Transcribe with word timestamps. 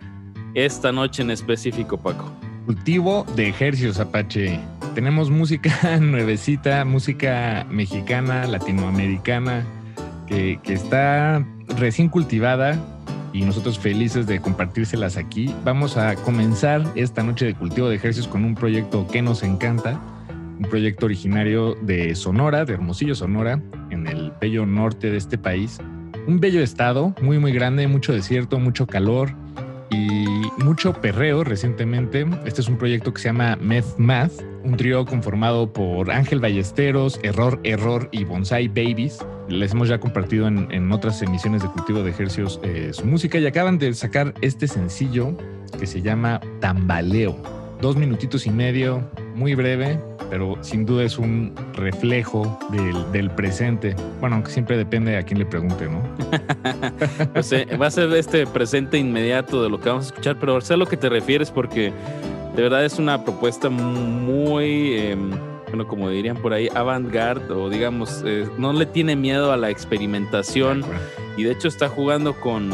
esta 0.54 0.92
noche 0.92 1.24
en 1.24 1.32
específico, 1.32 1.98
Paco? 1.98 2.32
Cultivo 2.70 3.26
de 3.36 3.50
ejercicios 3.50 4.00
Apache. 4.00 4.60
Tenemos 4.94 5.32
música 5.32 5.98
nuevecita, 6.00 6.86
música 6.86 7.66
mexicana, 7.68 8.46
latinoamericana, 8.46 9.66
que, 10.28 10.60
está 10.66 11.44
recién 11.80 12.10
cultivada 12.10 12.80
y 13.34 13.42
nosotros 13.42 13.80
felices 13.80 14.28
de 14.28 14.40
compartírselas 14.40 15.18
aquí. 15.18 15.52
Vamos 15.66 15.98
a 15.98 16.14
comenzar 16.18 16.84
esta 16.94 17.24
noche 17.24 17.46
de 17.46 17.56
cultivo 17.56 17.90
de 17.90 17.96
ejercicios 17.96 18.28
con 18.28 18.46
un 18.46 18.54
proyecto 18.54 19.08
que 19.08 19.24
nos 19.24 19.42
encanta, 19.42 20.00
un 20.60 20.70
proyecto 20.70 21.08
originario 21.08 21.74
de 21.82 22.14
Sonora, 22.14 22.66
de 22.66 22.74
Hermosillo, 22.74 23.16
Sonora, 23.16 23.60
en 23.90 24.06
el 24.06 24.32
bello 24.40 24.68
norte 24.68 25.10
de 25.10 25.18
este 25.18 25.40
país. 25.40 25.80
Un 26.28 26.40
bello 26.40 26.62
estado, 26.62 27.16
muy 27.20 27.40
muy 27.40 27.52
grande, 27.52 27.88
mucho 27.88 28.14
desierto, 28.14 28.60
mucho 28.60 28.86
calor, 28.86 29.34
mucho 30.70 30.94
perreo 30.94 31.44
recientemente. 31.44 32.28
Este 32.46 32.62
es 32.62 32.68
un 32.68 32.78
proyecto 32.78 33.12
que 33.12 33.20
se 33.20 33.30
llama 33.30 33.56
Meth 33.56 33.98
Math, 33.98 34.34
un 34.64 34.78
trío 34.78 35.04
conformado 35.04 35.74
por 35.74 36.12
Ángel 36.12 36.40
Ballesteros, 36.40 37.20
Error 37.24 37.60
Error 37.64 38.08
y 38.12 38.24
Bonsai 38.24 38.68
Babies. 38.68 39.18
Les 39.48 39.72
hemos 39.72 39.90
ya 39.90 40.00
compartido 40.00 40.48
en, 40.48 40.92
otras 40.92 41.24
emisiones 41.24 41.64
de 41.64 41.70
Cultivo 41.70 42.04
de 42.04 42.12
Ejercios 42.12 42.60
eh, 42.62 42.92
su 42.94 43.04
música 43.08 43.40
y 43.40 43.48
acaban 43.48 43.80
de 43.80 43.92
sacar 43.96 44.36
este 44.42 44.68
sencillo 44.68 45.36
que 45.80 45.88
se 45.88 46.04
llama 46.04 46.40
Tambaleo. 46.60 47.59
Dos 47.82 47.96
minutitos 47.96 48.46
y 48.46 48.50
medio, 48.50 49.10
muy 49.36 49.56
breve, 49.56 49.98
pero 50.30 50.58
sin 50.62 50.86
duda 50.86 51.04
es 51.04 51.18
un 51.18 51.54
reflejo 51.74 52.60
del, 53.14 53.32
presente. 53.32 53.96
Bueno, 54.20 54.36
aunque 54.36 54.52
siempre 54.52 54.78
depende 54.78 55.16
a 55.16 55.24
quién 55.24 55.40
le 55.40 55.46
pregunte, 55.46 55.88
¿no? 55.88 56.04
pues, 57.34 57.54
va 57.54 57.88
a 57.88 57.92
ser 57.92 58.12
este 58.14 58.46
presente 58.46 58.98
inmediato 58.98 59.64
de 59.64 59.70
lo 59.70 59.80
que 59.80 59.88
vamos 59.88 60.06
a 60.06 60.08
escuchar, 60.10 60.38
pero 60.40 60.60
sé 60.60 60.74
a 60.74 60.78
lo 60.78 60.88
que 60.88 60.98
te 60.98 61.08
refieres 61.08 61.52
porque 61.52 61.94
de 62.56 62.62
verdad 62.62 62.84
es 62.84 63.00
una 63.00 63.24
propuesta 63.24 63.70
muy, 63.70 64.98
em, 64.98 65.32
bueno, 65.70 65.88
como 65.88 66.10
dirían 66.10 66.36
por 66.36 66.52
ahí, 66.52 66.68
avant-garde 66.76 67.54
o 67.54 67.70
digamos, 67.70 68.24
eh, 68.26 68.46
no 68.58 68.74
le 68.74 68.86
tiene 68.88 69.16
miedo 69.16 69.54
a 69.54 69.58
la 69.58 69.70
experimentación 69.70 70.84
y 71.38 71.44
de 71.44 71.54
hecho 71.54 71.70
está 71.70 71.88
jugando 71.88 72.34
con 72.34 72.72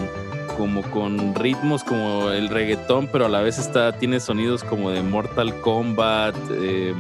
como 0.58 0.82
con 0.84 1.36
ritmos 1.36 1.84
como 1.84 2.30
el 2.32 2.50
reggaetón, 2.50 3.08
pero 3.12 3.26
a 3.26 3.30
la 3.30 3.42
vez 3.42 3.58
está, 3.58 3.94
tiene 3.94 4.20
sonidos 4.20 4.64
como 4.64 4.92
de 4.92 5.02
Mortal 5.02 5.60
Kombat. 5.62 6.36
Eh, 6.52 6.94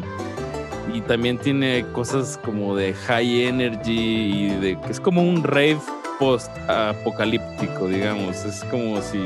y 0.93 1.01
también 1.01 1.37
tiene 1.37 1.85
cosas 1.91 2.39
como 2.43 2.75
de 2.75 2.93
high 2.93 3.43
energy 3.43 4.45
y 4.45 4.49
de 4.49 4.79
que 4.79 4.91
es 4.91 4.99
como 4.99 5.21
un 5.21 5.43
rave 5.43 5.79
post 6.19 6.49
apocalíptico, 6.69 7.87
digamos. 7.87 8.45
Es 8.45 8.63
como 8.65 9.01
si 9.01 9.19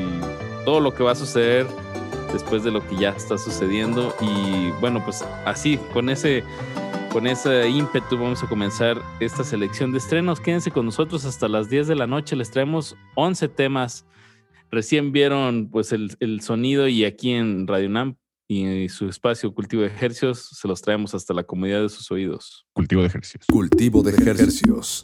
todo 0.64 0.80
lo 0.80 0.92
que 0.92 1.02
va 1.02 1.12
a 1.12 1.14
suceder 1.14 1.66
después 2.32 2.64
de 2.64 2.70
lo 2.70 2.86
que 2.86 2.96
ya 2.96 3.10
está 3.10 3.36
sucediendo 3.38 4.14
y 4.20 4.70
bueno, 4.80 5.02
pues 5.04 5.24
así 5.44 5.78
con 5.92 6.08
ese 6.08 6.44
con 7.12 7.26
ese 7.26 7.68
ímpetu 7.68 8.16
vamos 8.16 8.42
a 8.42 8.46
comenzar 8.46 9.02
esta 9.18 9.42
selección 9.42 9.90
de 9.90 9.98
estrenos. 9.98 10.40
Quédense 10.40 10.70
con 10.70 10.86
nosotros 10.86 11.24
hasta 11.24 11.48
las 11.48 11.68
10 11.68 11.88
de 11.88 11.96
la 11.96 12.06
noche. 12.06 12.36
Les 12.36 12.50
traemos 12.50 12.96
11 13.16 13.48
temas. 13.48 14.06
Recién 14.70 15.12
vieron 15.12 15.68
pues 15.70 15.92
el, 15.92 16.16
el 16.20 16.40
sonido 16.42 16.86
y 16.86 17.04
aquí 17.04 17.32
en 17.32 17.66
Radio 17.66 17.88
Nam 17.88 18.16
y 18.48 18.88
su 18.88 19.08
espacio 19.08 19.54
Cultivo 19.54 19.82
de 19.82 19.88
Ejercios 19.88 20.48
se 20.52 20.66
los 20.66 20.82
traemos 20.82 21.14
hasta 21.14 21.32
la 21.32 21.44
comodidad 21.44 21.82
de 21.82 21.88
sus 21.88 22.10
oídos. 22.10 22.66
Cultivo 22.72 23.02
de 23.02 23.08
Ejercios. 23.08 23.44
Cultivo 23.46 24.02
de 24.02 24.10
Ejercios. 24.10 25.02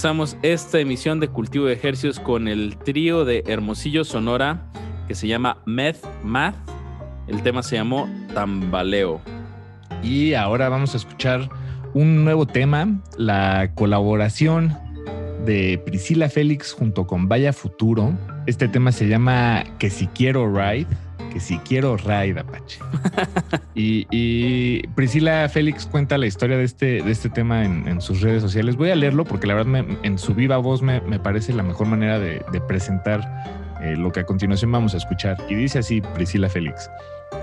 Comenzamos 0.00 0.38
esta 0.40 0.78
emisión 0.78 1.20
de 1.20 1.28
Cultivo 1.28 1.66
de 1.66 1.74
Ejercicios 1.74 2.18
con 2.18 2.48
el 2.48 2.78
trío 2.78 3.26
de 3.26 3.44
Hermosillo 3.46 4.02
Sonora 4.02 4.62
que 5.06 5.14
se 5.14 5.28
llama 5.28 5.58
Meth 5.66 5.98
Math. 6.24 6.54
El 7.28 7.42
tema 7.42 7.62
se 7.62 7.76
llamó 7.76 8.08
Tambaleo. 8.32 9.20
Y 10.02 10.32
ahora 10.32 10.70
vamos 10.70 10.94
a 10.94 10.96
escuchar 10.96 11.50
un 11.92 12.24
nuevo 12.24 12.46
tema, 12.46 13.02
la 13.18 13.72
colaboración 13.74 14.74
de 15.44 15.78
Priscila 15.84 16.30
Félix 16.30 16.72
junto 16.72 17.06
con 17.06 17.28
Vaya 17.28 17.52
Futuro. 17.52 18.14
Este 18.46 18.68
tema 18.68 18.92
se 18.92 19.06
llama 19.06 19.64
Que 19.78 19.90
si 19.90 20.06
quiero 20.06 20.50
ride, 20.50 20.86
que 21.30 21.40
si 21.40 21.58
quiero 21.58 21.96
ride 21.96 22.40
Apache. 22.40 22.80
y, 23.74 24.86
Priscila 24.88 25.48
Félix 25.48 25.86
cuenta 25.86 26.18
la 26.18 26.26
historia 26.26 26.56
de 26.56 26.64
este, 26.64 27.02
de 27.02 27.10
este 27.10 27.30
tema 27.30 27.64
en, 27.64 28.00
sus 28.00 28.20
redes 28.20 28.42
sociales. 28.42 28.76
Voy 28.76 28.90
a 28.90 28.96
leerlo 28.96 29.24
porque 29.24 29.46
la 29.46 29.54
verdad 29.54 29.84
en 30.02 30.18
su 30.18 30.34
viva 30.34 30.58
voz 30.58 30.82
me, 30.82 31.00
parece 31.20 31.52
la 31.52 31.62
mejor 31.62 31.86
manera 31.86 32.18
de, 32.18 32.42
presentar 32.68 33.20
eh, 33.80 33.96
lo 33.96 34.12
que 34.12 34.20
a 34.20 34.26
continuación 34.26 34.70
vamos 34.70 34.94
a 34.94 34.98
escuchar. 34.98 35.38
Y 35.48 35.54
dice 35.54 35.78
así 35.78 36.00
Priscila 36.00 36.48
Félix. 36.48 36.90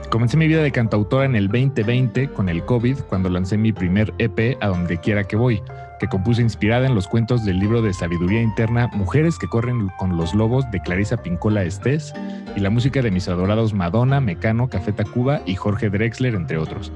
Comencé 0.10 0.38
mi 0.38 0.48
vida 0.48 0.63
de 0.63 0.72
cantautora 0.72 1.25
en 1.25 1.36
el 1.36 1.48
2020 1.48 2.30
con 2.30 2.50
el 2.50 2.63
COVID 2.63 3.00
cuando 3.10 3.30
lancé 3.30 3.57
mi 3.57 3.74
primer 3.74 4.13
EP 4.19 4.57
A 4.62 4.68
Donde 4.68 4.98
Quiera 4.98 5.25
que 5.25 5.36
Voy, 5.36 5.62
que 5.99 6.07
compuse 6.07 6.41
inspirada 6.41 6.85
en 6.85 6.95
los 6.95 7.07
cuentos 7.07 7.45
del 7.45 7.59
libro 7.59 7.81
de 7.81 7.94
sabiduría 7.94 8.41
interna 8.41 8.89
Mujeres 8.94 9.38
que 9.38 9.47
corren 9.47 9.89
con 9.97 10.17
los 10.17 10.33
lobos 10.33 10.69
de 10.71 10.81
Clarisa 10.81 11.17
Pincola 11.17 11.63
Estés 11.63 12.13
y 12.55 12.59
la 12.59 12.69
música 12.69 13.01
de 13.01 13.11
mis 13.11 13.27
adorados 13.27 13.73
Madonna, 13.73 14.19
Mecano, 14.19 14.69
Café 14.69 14.94
Tacuba 14.94 15.41
y 15.45 15.55
Jorge 15.55 15.89
Drexler, 15.89 16.35
entre 16.35 16.57
otros. 16.57 16.91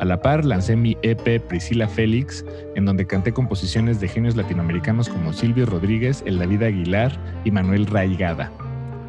A 0.00 0.04
la 0.04 0.20
par 0.20 0.44
lancé 0.44 0.76
mi 0.76 0.96
EP 1.02 1.40
Priscila 1.40 1.88
Félix, 1.88 2.44
en 2.74 2.84
donde 2.84 3.06
canté 3.06 3.32
composiciones 3.32 4.00
de 4.00 4.08
genios 4.08 4.36
latinoamericanos 4.36 5.08
como 5.08 5.32
Silvio 5.32 5.64
Rodríguez, 5.64 6.22
El 6.26 6.38
David 6.38 6.64
Aguilar 6.64 7.12
y 7.44 7.50
Manuel 7.50 7.86
Raigada. 7.86 8.52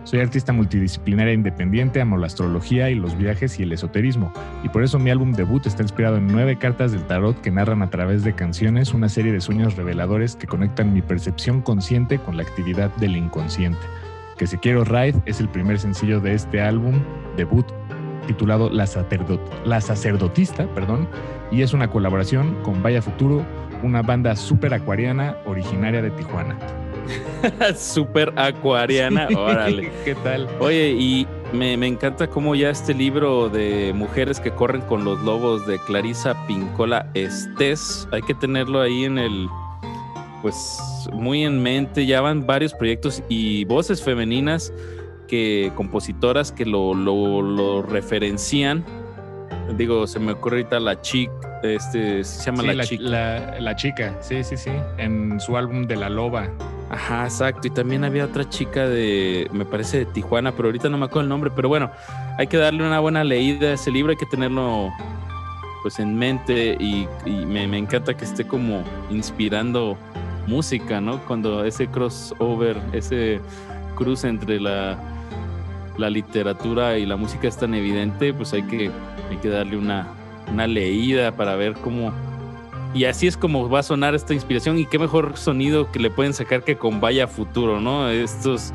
Soy 0.07 0.21
artista 0.21 0.53
multidisciplinaria 0.53 1.33
independiente, 1.33 1.99
amo 1.99 2.15
la 2.15 2.27
astrología 2.27 2.89
y 2.89 2.95
los 2.95 3.17
viajes 3.17 3.59
y 3.59 3.63
el 3.63 3.73
esoterismo, 3.73 4.31
y 4.63 4.69
por 4.69 4.81
eso 4.81 4.99
mi 4.99 5.09
álbum 5.09 5.33
debut 5.33 5.65
está 5.65 5.83
inspirado 5.83 6.15
en 6.15 6.27
nueve 6.27 6.57
cartas 6.57 6.93
del 6.93 7.05
tarot 7.07 7.41
que 7.41 7.51
narran 7.51 7.81
a 7.81 7.89
través 7.89 8.23
de 8.23 8.33
canciones 8.33 8.93
una 8.93 9.09
serie 9.09 9.33
de 9.33 9.41
sueños 9.41 9.75
reveladores 9.75 10.37
que 10.37 10.47
conectan 10.47 10.93
mi 10.93 11.01
percepción 11.01 11.61
consciente 11.61 12.19
con 12.19 12.37
la 12.37 12.43
actividad 12.43 12.89
del 12.95 13.17
inconsciente. 13.17 13.81
Que 14.37 14.47
si 14.47 14.57
quiero 14.59 14.85
ride 14.85 15.21
es 15.25 15.41
el 15.41 15.49
primer 15.49 15.77
sencillo 15.77 16.21
de 16.21 16.35
este 16.35 16.61
álbum 16.61 17.01
debut 17.35 17.67
titulado 18.27 18.69
La, 18.69 18.87
Sacerdotista, 18.87 20.73
perdón, 20.73 21.09
y 21.51 21.63
es 21.63 21.73
una 21.73 21.89
colaboración 21.89 22.55
con 22.63 22.81
Vaya 22.81 23.01
Futuro, 23.01 23.45
una 23.83 24.03
banda 24.03 24.37
súper 24.37 24.73
acuariana 24.73 25.35
originaria 25.45 26.01
de 26.01 26.11
Tijuana. 26.11 26.86
Súper 27.77 28.33
acuariana, 28.35 29.27
órale. 29.35 29.91
¿Qué 30.05 30.15
tal? 30.15 30.47
Oye, 30.59 30.89
y 30.91 31.27
me, 31.53 31.73
encanta 31.73 32.27
cómo 32.27 32.55
ya 32.55 32.69
este 32.69 32.93
libro 32.93 33.49
de 33.49 33.93
mujeres 33.95 34.39
que 34.39 34.51
corren 34.51 34.81
con 34.81 35.03
los 35.03 35.19
lobos 35.21 35.65
de 35.65 35.79
Clarisa 35.79 36.45
Pincola 36.47 37.09
Estés, 37.13 38.07
hay 38.11 38.21
que 38.21 38.33
tenerlo 38.33 38.81
ahí 38.81 39.05
en 39.05 39.17
el, 39.17 39.47
pues 40.41 40.79
muy 41.13 41.43
en 41.43 41.61
mente, 41.61 42.05
ya 42.05 42.21
van 42.21 42.45
varios 42.45 42.73
proyectos 42.73 43.23
y 43.29 43.65
voces 43.65 44.03
femeninas 44.03 44.73
que 45.27 45.71
compositoras 45.75 46.51
que 46.51 46.65
lo, 46.65 46.93
lo, 46.93 47.81
referencian. 47.81 48.83
Digo, 49.77 50.07
se 50.07 50.19
me 50.19 50.31
ocurre 50.31 50.57
ahorita 50.57 50.79
la 50.79 51.01
chica, 51.01 51.59
este, 51.63 52.23
se 52.23 52.45
llama 52.45 52.63
la, 52.63 52.83
chica. 52.83 53.03
La, 53.03 53.59
la, 53.59 53.75
chica, 53.75 54.15
sí, 54.21 54.43
sí, 54.43 54.55
sí, 54.55 54.71
en 54.97 55.39
su 55.41 55.57
álbum 55.57 55.85
de 55.87 55.97
La 55.97 56.09
Loba. 56.09 56.49
Ajá, 56.89 57.25
exacto. 57.25 57.67
Y 57.67 57.71
también 57.71 58.03
había 58.03 58.25
otra 58.25 58.47
chica 58.47 58.87
de, 58.87 59.49
me 59.51 59.65
parece 59.65 59.99
de 59.99 60.05
Tijuana, 60.05 60.53
pero 60.53 60.69
ahorita 60.69 60.89
no 60.89 60.97
me 60.97 61.05
acuerdo 61.05 61.23
el 61.23 61.29
nombre. 61.29 61.51
Pero 61.55 61.69
bueno, 61.69 61.91
hay 62.37 62.47
que 62.47 62.57
darle 62.57 62.85
una 62.85 62.99
buena 62.99 63.23
leída 63.23 63.69
a 63.69 63.73
ese 63.73 63.91
libro, 63.91 64.11
hay 64.11 64.17
que 64.17 64.25
tenerlo 64.25 64.91
pues 65.81 65.99
en 65.99 66.15
mente 66.15 66.77
y, 66.79 67.07
me, 67.45 67.63
encanta 67.77 68.15
que 68.15 68.25
esté 68.25 68.45
como 68.45 68.83
inspirando 69.09 69.97
música, 70.47 70.99
¿no? 71.01 71.19
Cuando 71.25 71.63
ese 71.65 71.87
crossover, 71.87 72.77
ese 72.93 73.41
cruce 73.95 74.27
entre 74.27 74.59
la, 74.59 74.97
la 75.97 76.09
literatura 76.09 76.97
y 76.97 77.05
la 77.05 77.15
música 77.15 77.47
es 77.47 77.57
tan 77.57 77.73
evidente, 77.73 78.33
pues 78.33 78.53
hay 78.53 78.63
que, 78.63 78.91
hay 79.29 79.37
que 79.41 79.49
darle 79.49 79.77
una, 79.77 80.07
una 80.51 80.67
leída 80.67 81.35
para 81.35 81.55
ver 81.55 81.73
cómo 81.73 82.11
y 82.93 83.05
así 83.05 83.27
es 83.27 83.37
como 83.37 83.69
va 83.69 83.79
a 83.79 83.83
sonar 83.83 84.15
esta 84.15 84.33
inspiración 84.33 84.77
y 84.77 84.85
qué 84.85 84.99
mejor 84.99 85.37
sonido 85.37 85.91
que 85.91 85.99
le 85.99 86.09
pueden 86.09 86.33
sacar 86.33 86.63
que 86.63 86.77
con 86.77 86.99
Vaya 86.99 87.27
Futuro, 87.27 87.79
¿no? 87.79 88.09
Estos, 88.09 88.73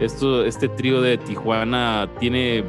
esto, 0.00 0.44
este 0.44 0.68
trío 0.68 1.00
de 1.00 1.18
Tijuana 1.18 2.08
tiene 2.18 2.64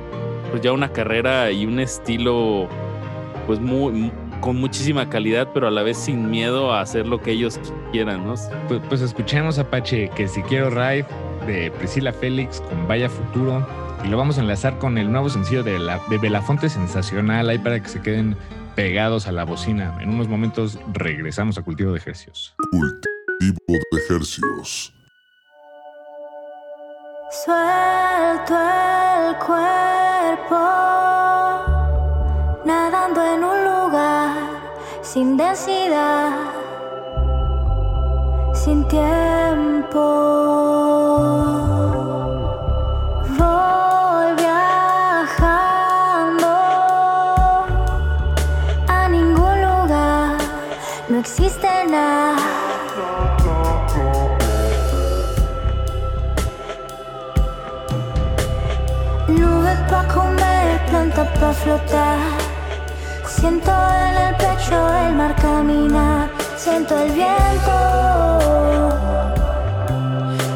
pues 0.49 0.61
ya 0.61 0.73
una 0.73 0.89
carrera 0.89 1.51
y 1.51 1.65
un 1.65 1.79
estilo 1.79 2.67
pues 3.47 3.59
muy, 3.59 4.11
con 4.41 4.57
muchísima 4.57 5.09
calidad, 5.09 5.49
pero 5.53 5.67
a 5.67 5.71
la 5.71 5.81
vez 5.81 5.97
sin 5.97 6.29
miedo 6.29 6.73
a 6.73 6.81
hacer 6.81 7.07
lo 7.07 7.21
que 7.21 7.31
ellos 7.31 7.59
quieran, 7.91 8.25
¿no? 8.25 8.35
Pues, 8.67 8.81
pues 8.89 9.01
escuchemos 9.01 9.57
Apache, 9.59 10.09
que 10.09 10.27
si 10.27 10.41
quiero 10.43 10.69
ride 10.69 11.05
de 11.47 11.71
Priscila 11.71 12.11
Félix 12.11 12.61
con 12.61 12.87
Vaya 12.87 13.09
Futuro 13.09 13.65
y 14.03 14.07
lo 14.07 14.17
vamos 14.17 14.37
a 14.37 14.41
enlazar 14.41 14.77
con 14.77 14.97
el 14.97 15.11
nuevo 15.11 15.29
sencillo 15.29 15.63
de, 15.63 15.79
de 16.09 16.17
Belafonte 16.17 16.69
Sensacional 16.69 17.49
ahí 17.49 17.57
para 17.57 17.79
que 17.81 17.87
se 17.87 18.01
queden 18.01 18.35
pegados 18.75 19.27
a 19.27 19.31
la 19.31 19.43
bocina. 19.43 19.97
En 20.01 20.09
unos 20.09 20.27
momentos 20.27 20.79
regresamos 20.93 21.57
a 21.57 21.63
Cultivo 21.63 21.91
de 21.91 21.97
Ejercios. 21.97 22.55
Cultivo 22.71 23.57
de 23.67 23.99
Ejercios. 24.05 24.93
Suelto 27.45 28.53
el 28.53 29.37
cuerpo, 29.37 30.59
nadando 32.65 33.35
en 33.35 33.43
un 33.43 33.63
lugar 33.63 34.35
sin 35.01 35.37
densidad, 35.37 36.31
sin 38.53 38.87
tiempo. 38.87 41.00
Comer, 61.21 61.33
planta 61.33 61.39
pa' 61.39 61.53
flotar. 61.53 62.17
Siento 63.27 63.71
en 63.71 64.17
el 64.17 64.35
pecho 64.35 64.75
el 65.05 65.15
mar 65.15 65.35
caminar. 65.35 66.29
Siento 66.57 66.97
el 66.97 67.11
viento 67.11 67.77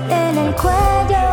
en 0.09 0.37
el 0.37 0.55
cuello. 0.55 1.27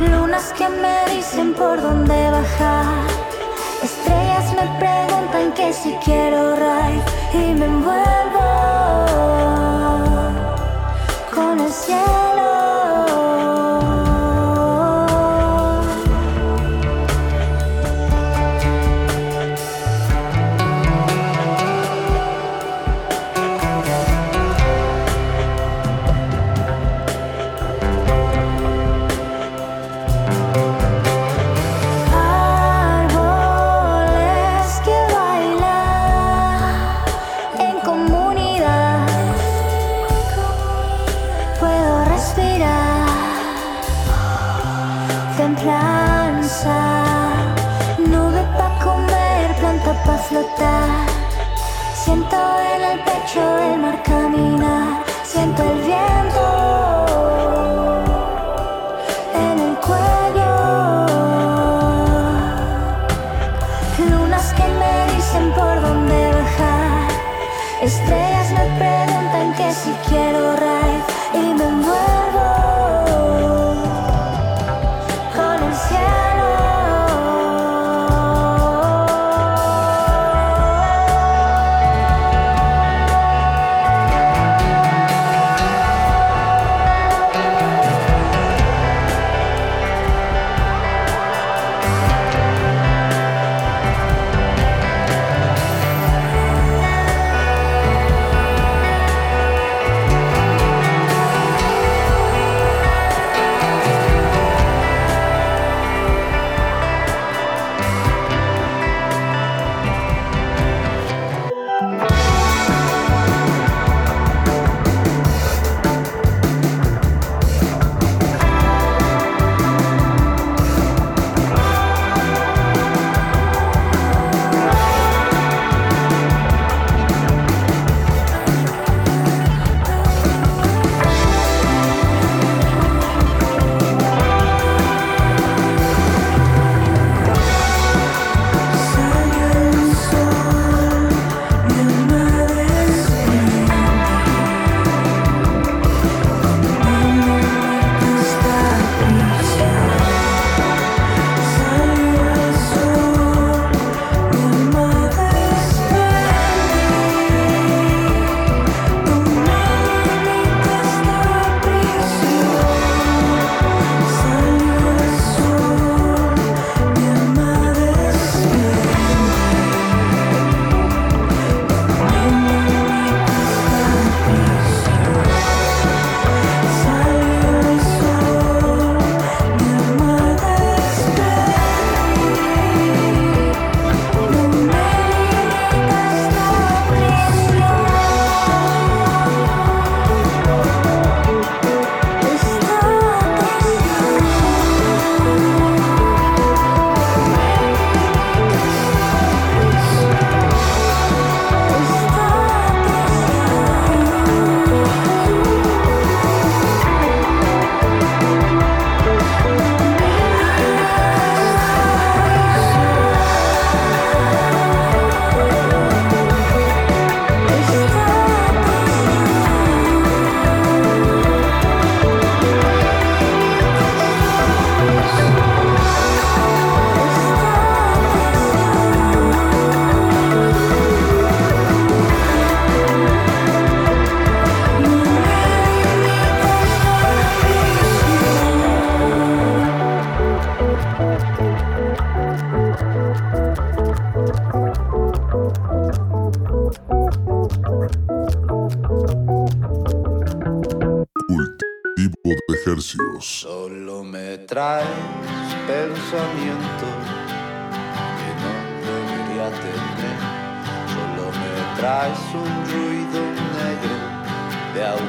Lunas 0.00 0.52
que 0.56 0.68
me 0.68 1.14
dicen 1.14 1.54
por 1.54 1.80
dónde 1.80 2.30
bajar. 2.30 3.06
Estrellas 3.82 4.52
me 4.54 4.66
preguntan 4.78 5.52
que 5.54 5.72
si 5.72 5.92
quiero 6.04 6.56
ride 6.56 7.02
y 7.32 7.54
me 7.54 7.66
envuelvo 7.66 8.48
con 11.34 11.60
el 11.60 11.72
cielo. 11.72 12.29
Siento 52.10 52.36
en 52.74 52.82
el 52.82 53.04
pecho 53.04 53.40
el 53.60 53.78
mar 53.78 54.02
caminar. 54.02 55.04
Siento 55.22 55.62
el 55.62 55.78
viento 55.78 56.49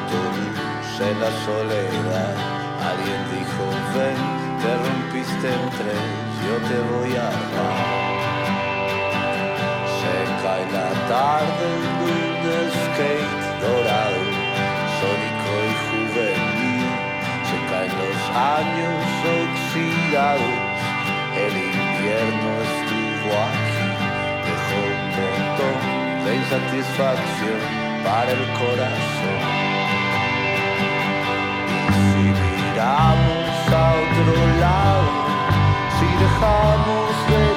autobús 0.01 0.99
en 0.99 1.19
la 1.19 1.31
soledad. 1.45 2.35
Alguien 2.89 3.21
dijo, 3.35 3.63
ven, 3.95 4.19
te 4.61 4.71
rompiste 4.83 5.47
en 5.47 5.65
tres, 5.77 6.05
yo 6.45 6.55
te 6.69 6.77
voy 6.91 7.11
a 7.15 7.29
dar. 7.53 7.77
Se 9.99 10.15
cae 10.43 10.65
la 10.77 10.89
tarde 11.13 11.65
en 11.77 11.95
un 12.09 12.69
skate 12.81 13.33
dorado, 13.61 14.21
sónico 14.99 15.51
y 15.69 15.73
juvenil. 15.87 16.89
Se 17.47 17.57
caen 17.69 17.93
los 18.01 18.21
años 18.57 19.01
oxidados, 19.39 20.57
el 21.45 21.53
invierno 21.71 22.49
estuvo 22.69 23.31
aquí. 23.47 23.87
Dejó 24.47 24.79
un 24.93 25.05
montón 25.19 25.77
de 26.25 26.35
insatisfacción 26.35 27.61
para 28.03 28.31
el 28.31 28.43
corazón. 28.59 29.60
Miramos 32.81 33.47
a 33.71 33.93
otro 33.93 34.59
lado, 34.59 35.11
si 35.99 36.07
dejamos 36.23 37.11
de 37.29 37.50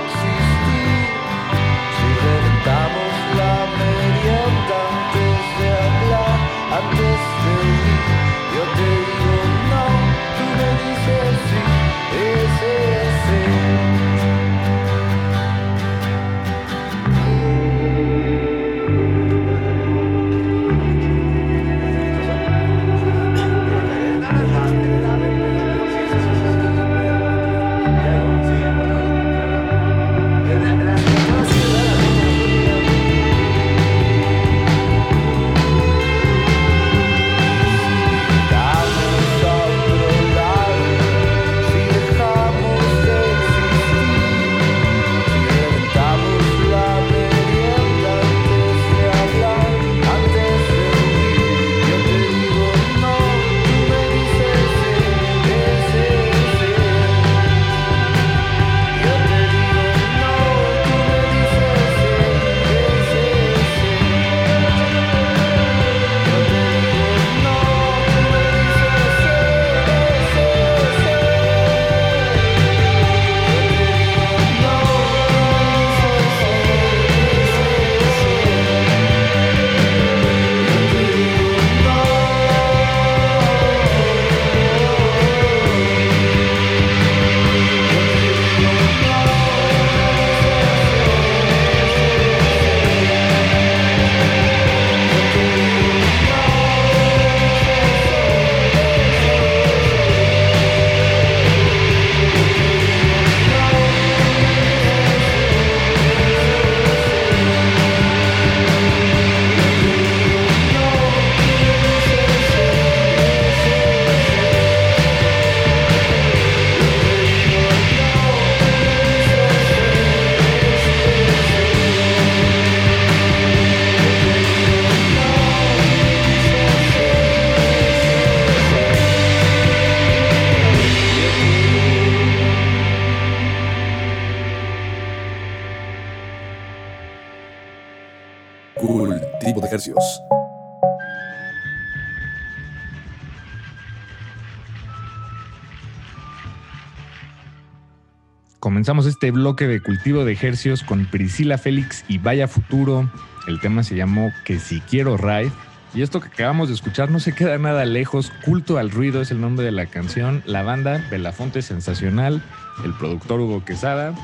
Comenzamos 148.85 149.07
este 149.07 149.31
bloque 149.31 149.66
de 149.66 149.81
cultivo 149.81 150.27
de 150.27 150.33
ejercios 150.35 150.83
con 150.83 151.07
Priscila 151.07 151.57
Félix 151.57 152.05
y 152.07 152.18
Vaya 152.18 152.47
Futuro. 152.49 153.11
El 153.47 153.59
tema 153.59 153.83
se 153.83 153.97
llamó 153.97 154.31
Que 154.44 154.59
si 154.59 154.83
quiero 154.83 155.16
ride. 155.16 155.51
Y 155.94 156.03
esto 156.03 156.20
que 156.20 156.29
acabamos 156.29 156.68
de 156.68 156.75
escuchar 156.75 157.11
no 157.11 157.18
se 157.18 157.35
queda 157.35 157.57
nada 157.57 157.87
lejos. 157.87 158.31
Culto 158.44 158.77
al 158.77 158.90
ruido 158.90 159.23
es 159.23 159.31
el 159.31 159.40
nombre 159.40 159.64
de 159.64 159.73
la 159.73 159.87
canción. 159.87 160.42
La 160.44 160.62
banda 160.64 161.03
Belafonte 161.11 161.62
Sensacional, 161.62 162.44
el 162.85 162.92
productor 162.92 163.40
Hugo 163.40 163.64
Quesada 163.64 164.14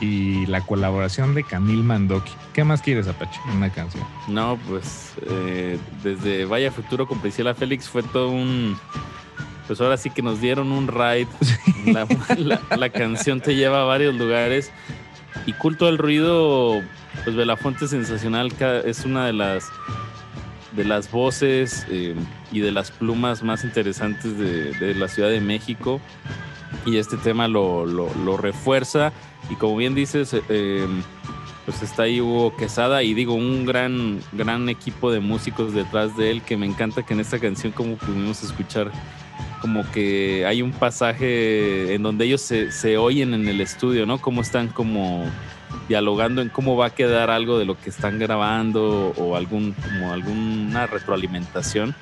y 0.00 0.46
la 0.46 0.62
colaboración 0.62 1.34
de 1.34 1.44
Camil 1.44 1.82
Mandoki. 1.82 2.32
¿Qué 2.54 2.64
más 2.64 2.80
quieres, 2.80 3.08
Apache, 3.08 3.38
una 3.54 3.68
canción? 3.68 4.04
No, 4.26 4.58
pues 4.68 5.12
eh, 5.26 5.78
desde 6.02 6.46
Vaya 6.46 6.72
Futuro 6.72 7.06
con 7.06 7.20
Priscila 7.20 7.54
Félix 7.54 7.90
fue 7.90 8.02
todo 8.02 8.30
un. 8.30 8.78
Pues 9.68 9.80
ahora 9.80 9.96
sí 9.96 10.10
que 10.10 10.22
nos 10.22 10.40
dieron 10.40 10.72
un 10.72 10.88
ride. 10.88 11.28
La, 11.86 12.06
la- 12.36 12.76
la 12.76 12.88
canción 12.90 13.40
te 13.40 13.54
lleva 13.54 13.82
a 13.82 13.84
varios 13.84 14.14
lugares. 14.16 14.72
Y 15.46 15.52
Culto 15.52 15.86
al 15.86 15.98
Ruido, 15.98 16.82
pues 17.22 17.36
Belafonte 17.36 17.86
Sensacional 17.86 18.52
ca- 18.54 18.80
es 18.80 19.04
una 19.04 19.26
de 19.26 19.32
las 19.34 19.70
de 20.72 20.84
las 20.84 21.10
voces 21.10 21.86
eh, 21.90 22.14
y 22.52 22.60
de 22.60 22.70
las 22.72 22.90
plumas 22.90 23.42
más 23.42 23.64
interesantes 23.64 24.38
de, 24.38 24.72
de 24.74 24.94
la 24.94 25.08
Ciudad 25.08 25.28
de 25.30 25.40
México. 25.40 26.00
Y 26.86 26.96
este 26.96 27.16
tema 27.18 27.46
lo, 27.48 27.86
lo- 27.86 28.12
lo 28.24 28.36
refuerza. 28.36 29.12
Y 29.50 29.54
como 29.56 29.76
bien 29.76 29.94
dices, 29.94 30.34
eh, 30.48 30.86
pues 31.64 31.82
está 31.82 32.04
ahí 32.04 32.20
Hugo 32.20 32.54
Quesada 32.56 33.02
y 33.02 33.12
digo, 33.14 33.34
un 33.34 33.64
gran, 33.66 34.20
gran 34.32 34.68
equipo 34.68 35.10
de 35.10 35.20
músicos 35.20 35.72
detrás 35.74 36.16
de 36.16 36.30
él 36.30 36.42
que 36.42 36.56
me 36.56 36.66
encanta 36.66 37.02
que 37.04 37.14
en 37.14 37.20
esta 37.20 37.38
canción 37.38 37.72
como 37.72 37.96
pudimos 37.96 38.42
escuchar 38.42 38.90
como 39.60 39.90
que 39.90 40.46
hay 40.46 40.62
un 40.62 40.72
pasaje 40.72 41.94
en 41.94 42.02
donde 42.02 42.26
ellos 42.26 42.40
se, 42.40 42.96
oyen 42.96 43.34
en 43.34 43.48
el 43.48 43.60
estudio, 43.60 44.06
¿no? 44.06 44.20
Cómo 44.20 44.40
están 44.40 44.68
como 44.68 45.24
dialogando 45.88 46.42
en 46.42 46.48
cómo 46.48 46.76
va 46.76 46.86
a 46.86 46.90
quedar 46.90 47.30
algo 47.30 47.58
de 47.58 47.64
lo 47.64 47.78
que 47.78 47.90
están 47.90 48.18
grabando 48.18 49.12
o 49.16 49.36
algún, 49.36 49.72
como 49.72 50.12
alguna 50.12 50.86
retroalimentación. 50.86 51.94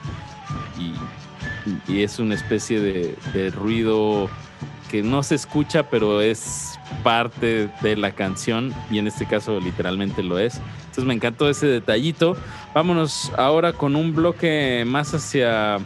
Y, 0.79 1.93
y 1.93 2.03
es 2.03 2.19
una 2.19 2.35
especie 2.35 2.81
de, 2.81 3.17
de 3.33 3.51
ruido 3.51 4.29
que 4.91 5.03
no 5.03 5.23
se 5.23 5.35
escucha, 5.35 5.91
pero 5.91 6.21
es 6.21 6.79
parte 7.03 7.69
de 7.83 7.97
la 7.97 8.13
canción 8.13 8.73
y 8.91 8.99
en 8.99 9.07
este 9.07 9.27
caso 9.27 9.59
literalmente 9.61 10.23
lo 10.23 10.39
es. 10.39 10.61
Entonces 10.79 11.05
me 11.05 11.15
encantó 11.15 11.49
ese 11.49 11.67
detallito. 11.67 12.37
Vámonos 12.75 13.33
ahora 13.37 13.73
con 13.73 13.97
un 13.97 14.15
bloque 14.15 14.85
más 14.87 15.13
hacia, 15.15 15.79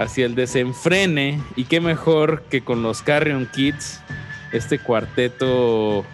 hacia 0.00 0.24
el 0.26 0.34
desenfrene 0.34 1.40
y 1.56 1.64
qué 1.64 1.80
mejor 1.80 2.42
que 2.50 2.62
con 2.62 2.82
los 2.82 3.02
Carrion 3.02 3.46
Kids, 3.52 4.00
este 4.52 4.78
cuarteto 4.78 6.04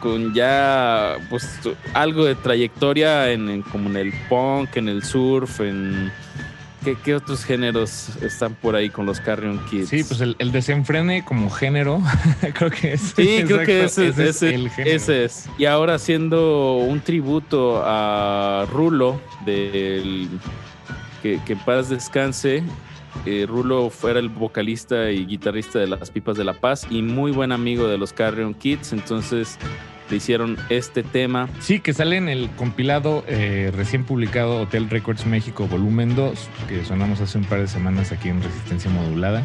con 0.00 0.32
ya 0.32 1.16
pues 1.28 1.58
algo 1.92 2.24
de 2.24 2.34
trayectoria 2.36 3.30
en, 3.32 3.48
en- 3.50 3.62
como 3.62 3.90
en 3.90 3.96
el 3.96 4.12
punk, 4.28 4.76
en 4.76 4.88
el 4.88 5.02
surf, 5.02 5.60
en 5.60 6.10
¿Qué, 6.84 6.96
qué 7.04 7.16
otros 7.16 7.44
géneros 7.44 8.10
están 8.22 8.54
por 8.54 8.76
ahí 8.76 8.90
con 8.90 9.06
los 9.06 9.18
Carrion 9.18 9.58
Kids? 9.68 9.88
Sí, 9.88 10.04
pues 10.04 10.20
el, 10.20 10.36
el 10.38 10.52
desenfrene 10.52 11.24
como 11.24 11.50
género, 11.50 12.00
creo 12.54 12.70
que 12.70 12.92
es. 12.92 13.00
Sí, 13.16 13.42
creo 13.44 13.66
que 13.66 13.84
ese, 13.86 14.06
ese 14.08 14.28
ese- 14.28 14.54
el 14.54 14.70
género. 14.70 14.94
ese 14.96 15.24
es. 15.24 15.48
Y 15.58 15.64
ahora 15.64 15.94
haciendo 15.96 16.76
un 16.76 17.00
tributo 17.00 17.82
a 17.84 18.66
Rulo, 18.70 19.20
del, 19.44 20.28
que, 21.24 21.40
que 21.44 21.54
en 21.54 21.58
paz 21.60 21.88
descanse. 21.88 22.62
Eh, 23.24 23.46
Rulo 23.48 23.90
fuera 23.90 24.18
el 24.18 24.28
vocalista 24.28 25.10
y 25.10 25.26
guitarrista 25.26 25.78
de 25.78 25.86
Las 25.86 26.10
Pipas 26.10 26.36
de 26.36 26.44
la 26.44 26.54
Paz 26.54 26.86
y 26.90 27.02
muy 27.02 27.32
buen 27.32 27.52
amigo 27.52 27.88
de 27.88 27.98
los 27.98 28.12
Carrion 28.12 28.54
Kids. 28.54 28.92
Entonces 28.92 29.58
le 30.10 30.16
hicieron 30.16 30.56
este 30.68 31.02
tema. 31.02 31.48
Sí, 31.60 31.80
que 31.80 31.92
sale 31.92 32.16
en 32.16 32.28
el 32.28 32.50
compilado 32.50 33.24
eh, 33.26 33.72
recién 33.74 34.04
publicado 34.04 34.60
Hotel 34.60 34.88
Records 34.90 35.26
México 35.26 35.66
Volumen 35.66 36.14
2, 36.14 36.48
que 36.68 36.84
sonamos 36.84 37.20
hace 37.20 37.38
un 37.38 37.44
par 37.44 37.60
de 37.60 37.68
semanas 37.68 38.12
aquí 38.12 38.28
en 38.28 38.42
Resistencia 38.42 38.90
Modulada. 38.90 39.44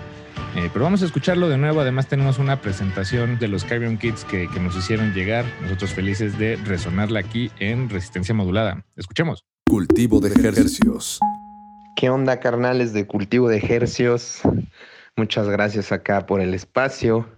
Eh, 0.56 0.70
pero 0.74 0.84
vamos 0.84 1.02
a 1.02 1.06
escucharlo 1.06 1.50
de 1.50 1.58
nuevo. 1.58 1.80
Además, 1.80 2.08
tenemos 2.08 2.38
una 2.38 2.62
presentación 2.62 3.40
de 3.40 3.48
los 3.48 3.64
Carrion 3.64 3.98
Kids 3.98 4.26
que, 4.26 4.50
que 4.54 4.60
nos 4.60 4.76
hicieron 4.76 5.14
llegar. 5.14 5.46
Nosotros 5.62 5.92
felices 5.92 6.38
de 6.38 6.58
resonarla 6.58 7.20
aquí 7.20 7.52
en 7.60 7.90
Resistencia 7.90 8.34
Modulada. 8.34 8.86
Escuchemos. 8.96 9.46
Cultivo 9.66 10.20
de 10.20 10.30
ejercicios. 10.30 11.20
¿Qué 12.02 12.10
onda, 12.10 12.40
carnales 12.40 12.94
de 12.94 13.06
cultivo 13.06 13.48
de 13.48 13.58
ejercios? 13.58 14.42
Muchas 15.16 15.48
gracias 15.48 15.92
acá 15.92 16.26
por 16.26 16.42
el 16.42 16.56
espacio. 16.56 17.30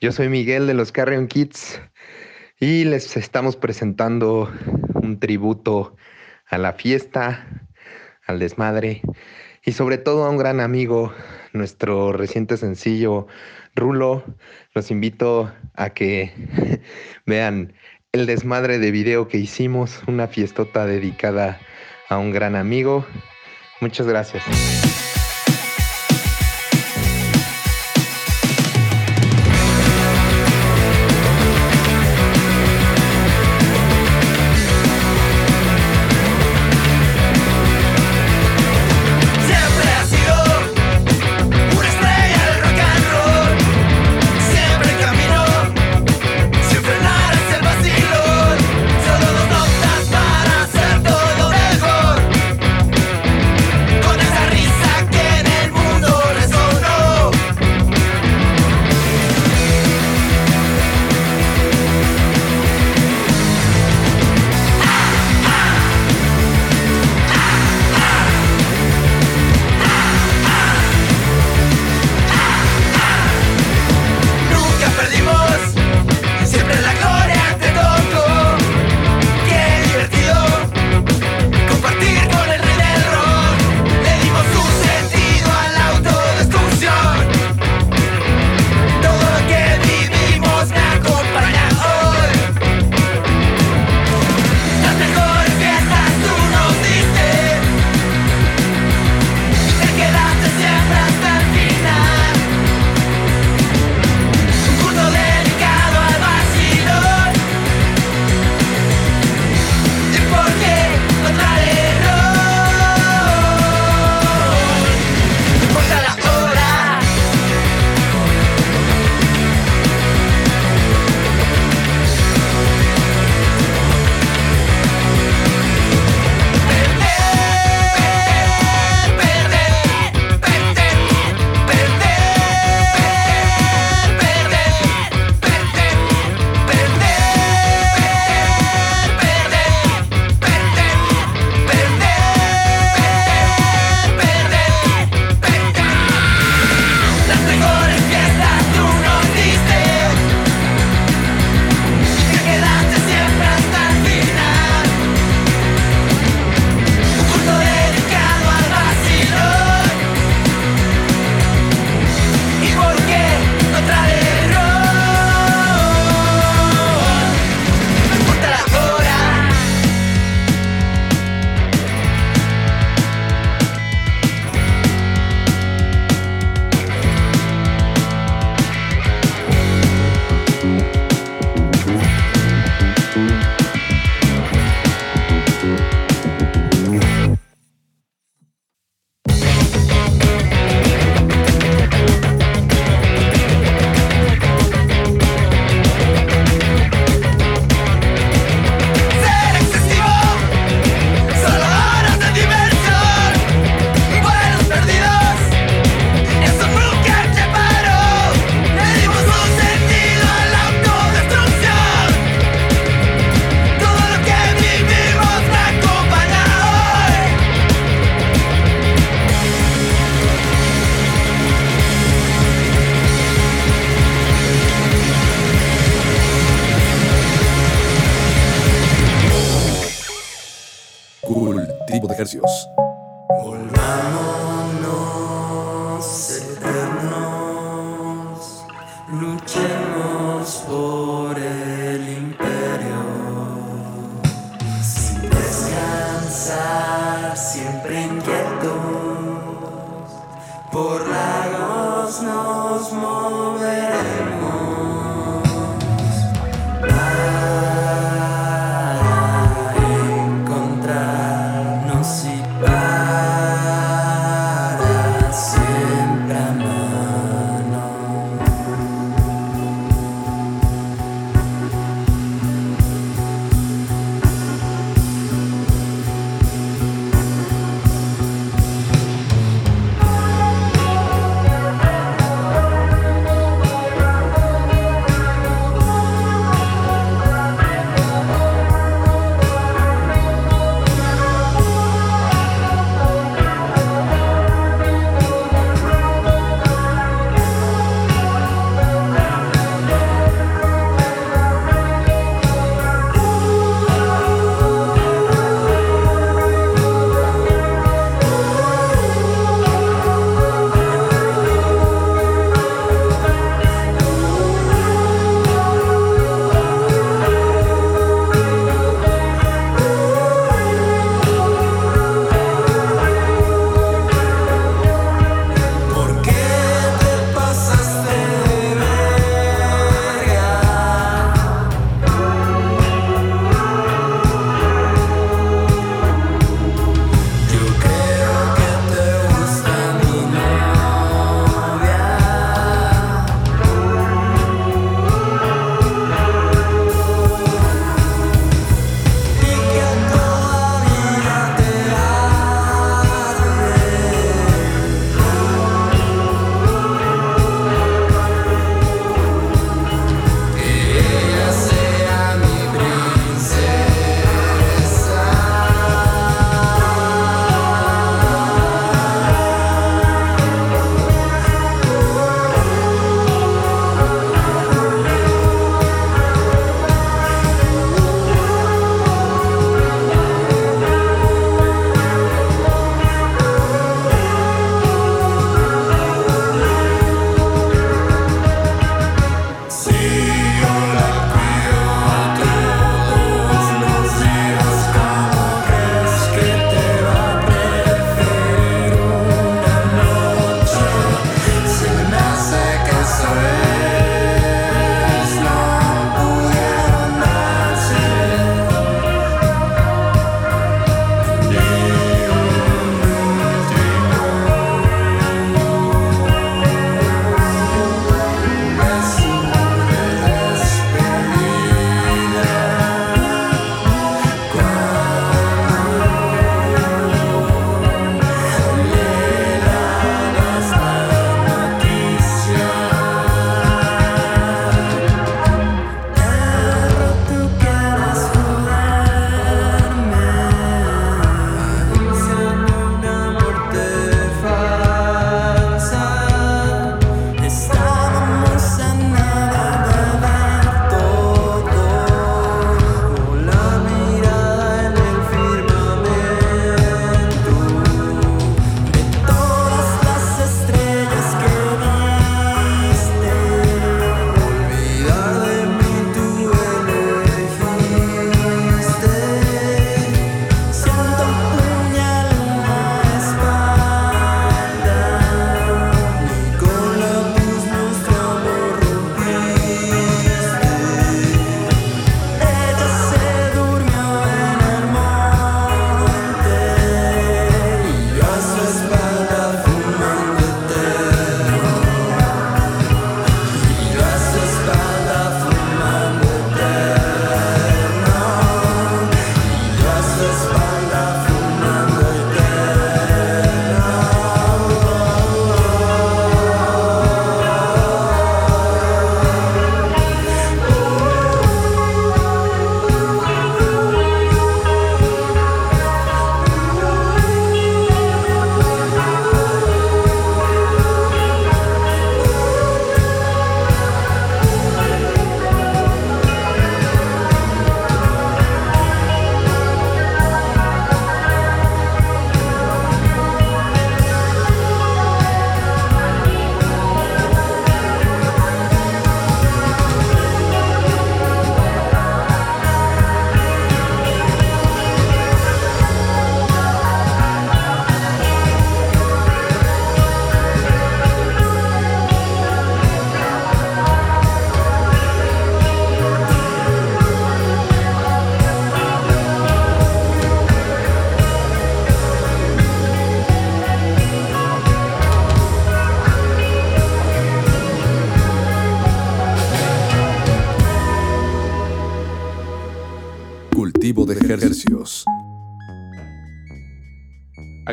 Yo 0.00 0.12
soy 0.12 0.28
Miguel 0.28 0.68
de 0.68 0.74
los 0.74 0.92
Carrion 0.92 1.26
Kids 1.26 1.82
y 2.60 2.84
les 2.84 3.16
estamos 3.16 3.56
presentando 3.56 4.52
un 4.94 5.18
tributo 5.18 5.96
a 6.46 6.58
la 6.58 6.74
fiesta, 6.74 7.44
al 8.24 8.38
desmadre 8.38 9.02
y 9.64 9.72
sobre 9.72 9.98
todo 9.98 10.26
a 10.26 10.30
un 10.30 10.36
gran 10.36 10.60
amigo, 10.60 11.12
nuestro 11.52 12.12
reciente 12.12 12.56
sencillo 12.56 13.26
Rulo. 13.74 14.22
Los 14.74 14.92
invito 14.92 15.52
a 15.74 15.90
que 15.90 16.32
vean 17.26 17.72
el 18.12 18.26
desmadre 18.26 18.78
de 18.78 18.92
video 18.92 19.26
que 19.26 19.38
hicimos, 19.38 20.04
una 20.06 20.28
fiestota 20.28 20.86
dedicada 20.86 21.58
a 22.08 22.18
un 22.18 22.30
gran 22.30 22.54
amigo. 22.54 23.04
Muchas 23.80 24.06
gracias. 24.06 24.42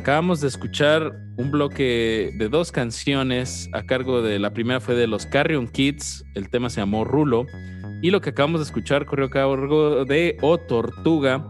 Acabamos 0.05 0.39
de 0.39 0.49
escuchar 0.49 1.17
un 1.35 1.49
bloque 1.49 2.31
de 2.37 2.47
dos 2.47 2.71
canciones 2.71 3.67
a 3.73 3.81
cargo 3.87 4.21
de 4.21 4.37
la 4.37 4.53
primera 4.53 4.79
fue 4.79 4.93
de 4.93 5.07
los 5.07 5.25
Carrion 5.25 5.67
Kids, 5.67 6.23
el 6.35 6.47
tema 6.51 6.69
se 6.69 6.79
llamó 6.79 7.05
Rulo, 7.05 7.47
y 8.03 8.11
lo 8.11 8.21
que 8.21 8.29
acabamos 8.29 8.61
de 8.61 8.65
escuchar 8.65 9.07
corrió 9.07 9.25
a 9.25 9.29
cargo 9.31 10.05
de 10.05 10.37
O 10.41 10.59
Tortuga. 10.59 11.43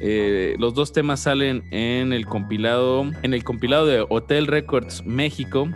Eh, 0.00 0.56
los 0.58 0.74
dos 0.74 0.92
temas 0.92 1.20
salen 1.20 1.62
en 1.70 2.12
el 2.12 2.26
compilado, 2.26 3.08
en 3.22 3.32
el 3.32 3.44
compilado 3.44 3.86
de 3.86 4.04
Hotel 4.08 4.48
Records 4.48 5.06
México. 5.06 5.68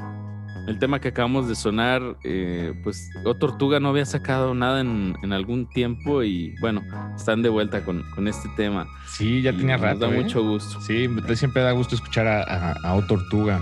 El 0.67 0.79
tema 0.81 1.01
que 1.01 1.09
acabamos 1.09 1.49
de 1.49 1.55
sonar, 1.55 2.03
eh, 2.25 2.75
pues 2.83 3.09
O 3.25 3.35
Tortuga 3.37 3.79
no 3.79 3.89
había 3.91 4.05
sacado 4.05 4.53
nada 4.55 4.81
en, 4.81 5.15
en 5.23 5.33
algún 5.33 5.69
tiempo 5.71 6.23
y 6.25 6.55
bueno, 6.61 6.83
están 7.17 7.43
de 7.43 7.49
vuelta 7.49 7.85
con, 7.85 8.03
con 8.15 8.27
este 8.27 8.49
tema. 8.57 8.87
Sí, 9.07 9.43
ya 9.43 9.53
Y 9.53 9.59
tenía 9.59 9.77
nos 9.77 9.83
rato. 9.85 9.99
da 10.01 10.09
¿eh? 10.15 10.23
mucho 10.23 10.43
gusto. 10.43 10.81
Sí, 10.81 11.09
siempre 11.35 11.63
da 11.63 11.71
gusto 11.73 11.95
escuchar 11.95 12.27
a, 12.27 12.43
a, 12.43 12.73
a 12.83 12.95
O 12.95 13.03
Tortuga. 13.07 13.61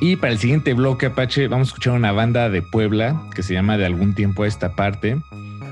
Y 0.00 0.16
para 0.16 0.32
el 0.32 0.38
siguiente 0.40 0.74
bloque, 0.74 1.06
Apache, 1.06 1.46
vamos 1.46 1.68
a 1.68 1.70
escuchar 1.70 1.92
una 1.92 2.10
banda 2.10 2.50
de 2.50 2.60
Puebla 2.60 3.22
que 3.36 3.44
se 3.44 3.54
llama 3.54 3.78
De 3.78 3.86
algún 3.86 4.14
tiempo 4.14 4.42
a 4.42 4.48
esta 4.48 4.74
parte. 4.74 5.16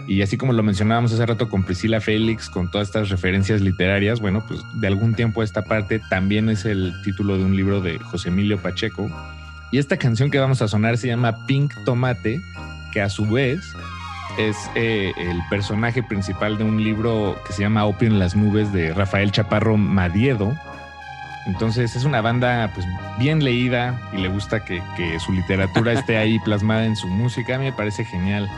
Y 0.06 0.22
así 0.22 0.36
como 0.36 0.52
lo 0.52 0.62
mencionábamos 0.62 1.12
hace 1.12 1.26
rato 1.26 1.48
con 1.48 1.64
Priscila 1.64 2.00
Félix, 2.00 2.48
con 2.48 2.70
todas 2.70 2.88
estas 2.88 3.10
referencias 3.10 3.60
literarias, 3.60 4.20
bueno, 4.20 4.44
pues 4.46 4.60
de 4.80 4.86
algún 4.86 5.14
tiempo 5.14 5.40
a 5.40 5.44
esta 5.44 5.62
parte 5.62 6.00
también 6.10 6.48
es 6.48 6.64
el 6.64 6.92
título 7.04 7.38
de 7.38 7.44
un 7.44 7.56
libro 7.56 7.80
de 7.80 7.98
José 7.98 8.28
Emilio 8.28 8.58
Pacheco. 8.58 9.10
Y 9.70 9.78
esta 9.78 9.96
canción 9.96 10.30
que 10.30 10.38
vamos 10.38 10.62
a 10.62 10.68
sonar 10.68 10.98
se 10.98 11.06
llama 11.06 11.46
Pink 11.46 11.72
Tomate, 11.84 12.40
que 12.92 13.00
a 13.00 13.08
su 13.08 13.26
vez 13.26 13.60
es 14.38 14.56
eh, 14.74 15.12
el 15.16 15.40
personaje 15.48 16.02
principal 16.02 16.58
de 16.58 16.64
un 16.64 16.82
libro 16.82 17.40
que 17.46 17.52
se 17.52 17.62
llama 17.62 17.84
Opio 17.84 18.08
en 18.08 18.18
las 18.18 18.34
nubes 18.34 18.72
de 18.72 18.92
Rafael 18.92 19.30
Chaparro 19.30 19.76
Madiedo. 19.76 20.58
Entonces 21.46 21.96
es 21.96 22.04
una 22.04 22.20
banda 22.20 22.70
pues 22.74 22.86
bien 23.18 23.44
leída 23.44 23.98
y 24.12 24.18
le 24.18 24.28
gusta 24.28 24.64
que, 24.64 24.82
que 24.96 25.18
su 25.20 25.32
literatura 25.32 25.92
esté 25.92 26.16
ahí 26.16 26.38
plasmada 26.44 26.84
en 26.84 26.96
su 26.96 27.06
música. 27.06 27.54
A 27.54 27.58
mí 27.58 27.64
me 27.64 27.72
parece 27.72 28.04
genial 28.04 28.48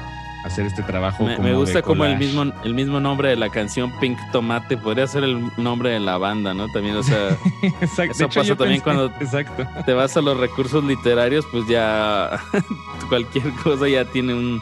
hacer 0.44 0.66
este 0.66 0.83
trabajo. 0.83 1.24
Me, 1.24 1.37
como 1.37 1.44
me 1.44 1.50
de 1.50 1.57
gusta 1.57 1.83
como 1.83 2.05
el 2.05 2.18
mismo, 2.18 2.44
el 2.64 2.74
mismo 2.74 3.00
nombre 3.00 3.28
de 3.28 3.37
la 3.37 3.48
canción 3.48 3.92
Pink 4.00 4.18
Tomate 4.33 4.76
podría 4.76 5.07
ser 5.07 5.24
el 5.24 5.40
nombre 5.57 5.90
de 5.90 6.00
la 6.00 6.18
banda, 6.18 6.52
¿no? 6.55 6.66
También, 6.68 6.96
o 6.96 7.02
sea, 7.02 7.31
Exacto. 7.81 8.12
Eso 8.12 8.24
hecho, 8.24 8.40
pasa 8.40 8.57
también 8.57 8.81
pensé- 8.81 8.83
cuando- 8.83 9.07
Exacto. 9.20 9.66
te 9.87 9.92
vas 9.92 10.16
a 10.16 10.20
los 10.20 10.37
recursos 10.38 10.83
literarios, 10.85 11.46
pues 11.52 11.66
ya 11.68 12.40
cualquier 13.09 13.50
cosa 13.62 13.88
ya 13.88 14.05
tiene 14.05 14.35
un, 14.35 14.61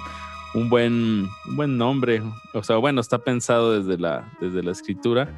un 0.55 0.69
buen, 0.69 1.29
un 1.49 1.57
buen 1.57 1.77
nombre. 1.79 2.23
O 2.53 2.63
sea, 2.63 2.77
bueno, 2.77 3.01
está 3.01 3.19
pensado 3.19 3.73
desde 3.81 3.99
la, 4.01 4.31
desde 4.41 4.63
la 4.63 4.73
escritura. 4.73 5.29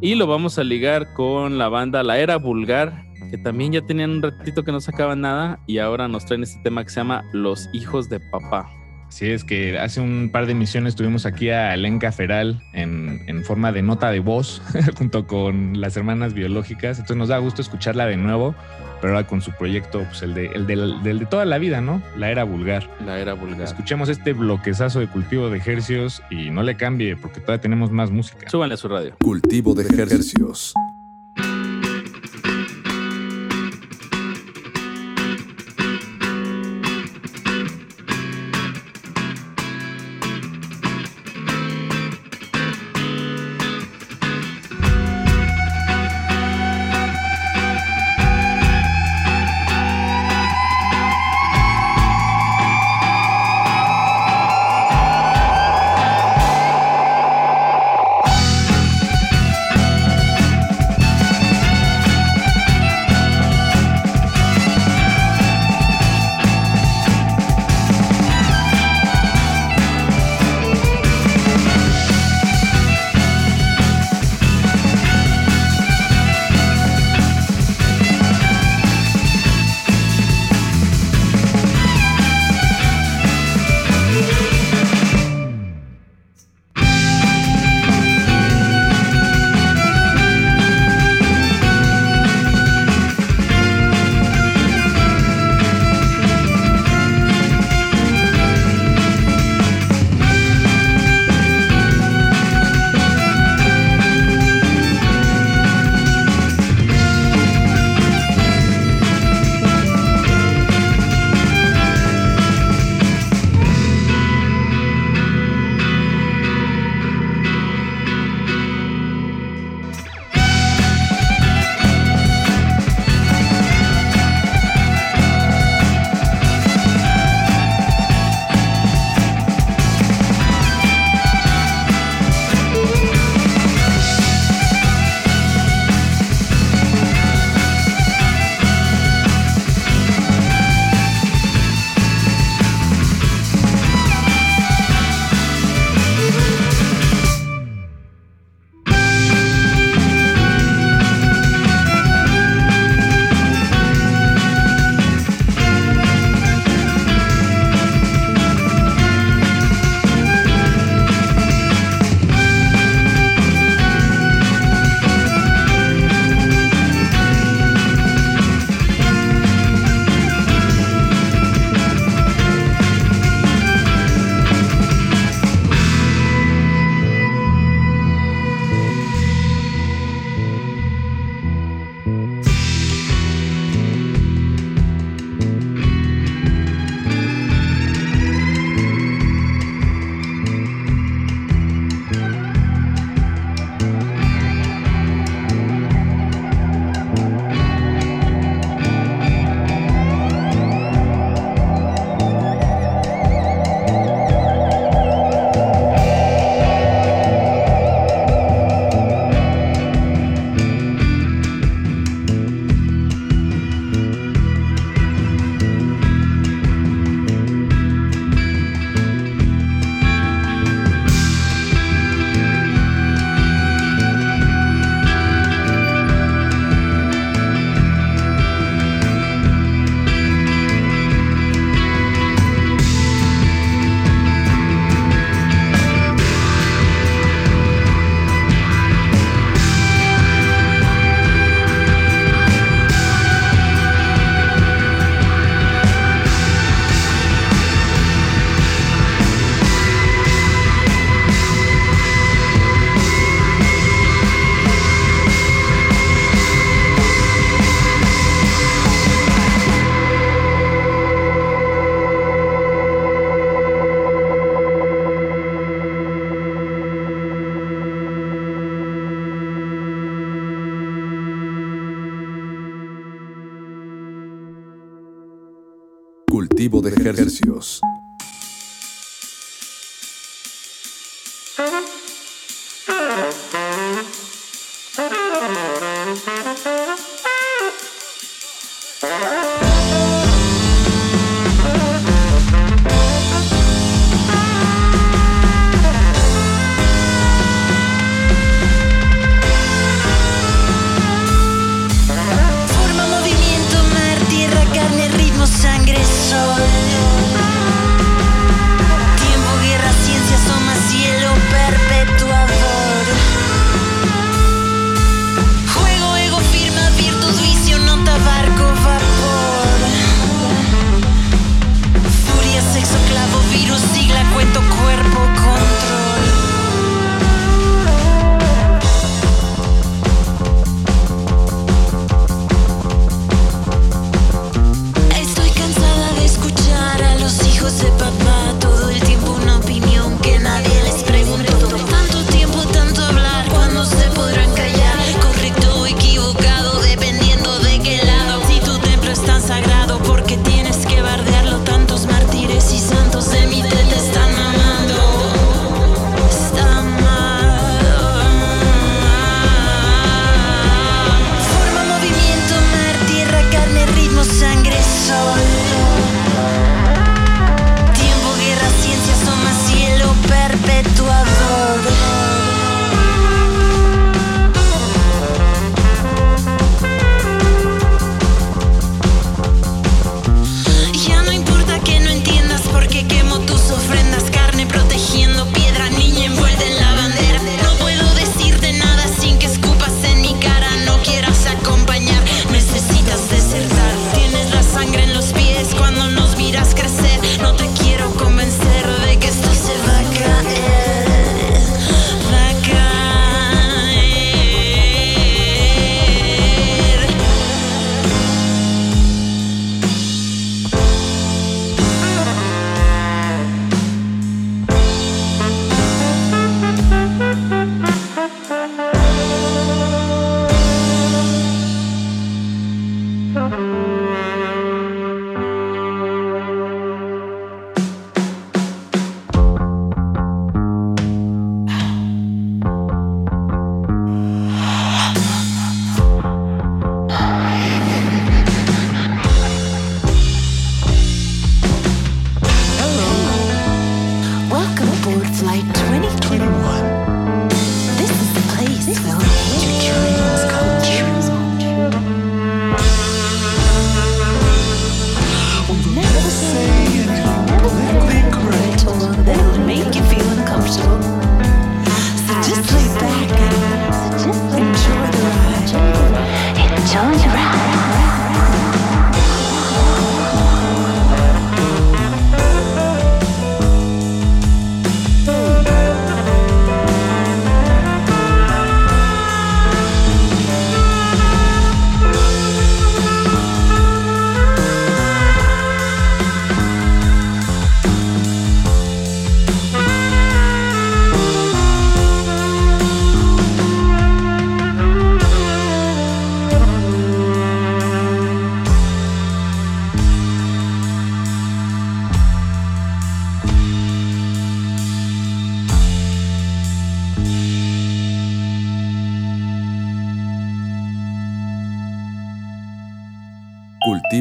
Y 0.00 0.16
lo 0.16 0.26
vamos 0.26 0.58
a 0.58 0.64
ligar 0.64 1.14
con 1.14 1.56
la 1.56 1.68
banda 1.68 2.02
La 2.02 2.18
Era 2.18 2.36
Vulgar, 2.36 3.04
que 3.30 3.38
también 3.38 3.72
ya 3.72 3.80
tenían 3.80 4.10
un 4.10 4.22
ratito 4.22 4.62
que 4.62 4.70
no 4.70 4.80
sacaban 4.80 5.22
nada 5.22 5.58
y 5.66 5.78
ahora 5.78 6.08
nos 6.08 6.26
traen 6.26 6.42
este 6.42 6.60
tema 6.62 6.84
que 6.84 6.90
se 6.90 6.96
llama 7.00 7.24
Los 7.32 7.68
Hijos 7.72 8.08
de 8.10 8.20
Papá. 8.20 8.68
Sí, 9.14 9.30
es 9.30 9.44
que 9.44 9.78
hace 9.78 10.00
un 10.00 10.30
par 10.32 10.46
de 10.46 10.52
emisiones 10.52 10.96
tuvimos 10.96 11.24
aquí 11.24 11.48
a 11.50 11.72
Elenca 11.72 12.10
Feral 12.10 12.60
en, 12.72 13.22
en 13.28 13.44
forma 13.44 13.70
de 13.70 13.80
nota 13.80 14.10
de 14.10 14.18
voz 14.18 14.60
junto 14.98 15.28
con 15.28 15.80
las 15.80 15.96
hermanas 15.96 16.34
biológicas. 16.34 16.98
Entonces 16.98 17.16
nos 17.16 17.28
da 17.28 17.38
gusto 17.38 17.62
escucharla 17.62 18.06
de 18.06 18.16
nuevo, 18.16 18.56
pero 19.00 19.14
ahora 19.14 19.24
con 19.28 19.40
su 19.40 19.52
proyecto, 19.52 20.02
pues 20.08 20.22
el 20.22 20.34
de, 20.34 20.46
el 20.46 20.66
del- 20.66 21.00
del 21.04 21.20
de 21.20 21.26
toda 21.26 21.44
la 21.44 21.58
vida, 21.58 21.80
¿no? 21.80 22.02
La 22.18 22.28
era 22.32 22.42
vulgar. 22.42 22.90
La 23.06 23.20
Era 23.20 23.34
Vulgar. 23.34 23.62
Escuchemos 23.62 24.08
este 24.08 24.32
bloquezazo 24.32 24.98
de 24.98 25.06
cultivo 25.06 25.48
de 25.48 25.58
ejercios 25.58 26.20
y 26.28 26.50
no 26.50 26.64
le 26.64 26.76
cambie 26.76 27.16
porque 27.16 27.38
todavía 27.38 27.60
tenemos 27.60 27.92
más 27.92 28.10
música. 28.10 28.48
Súbanle 28.50 28.74
a 28.74 28.78
su 28.78 28.88
radio. 28.88 29.14
Cultivo 29.22 29.74
de 29.76 29.84
Hercios. 29.96 30.74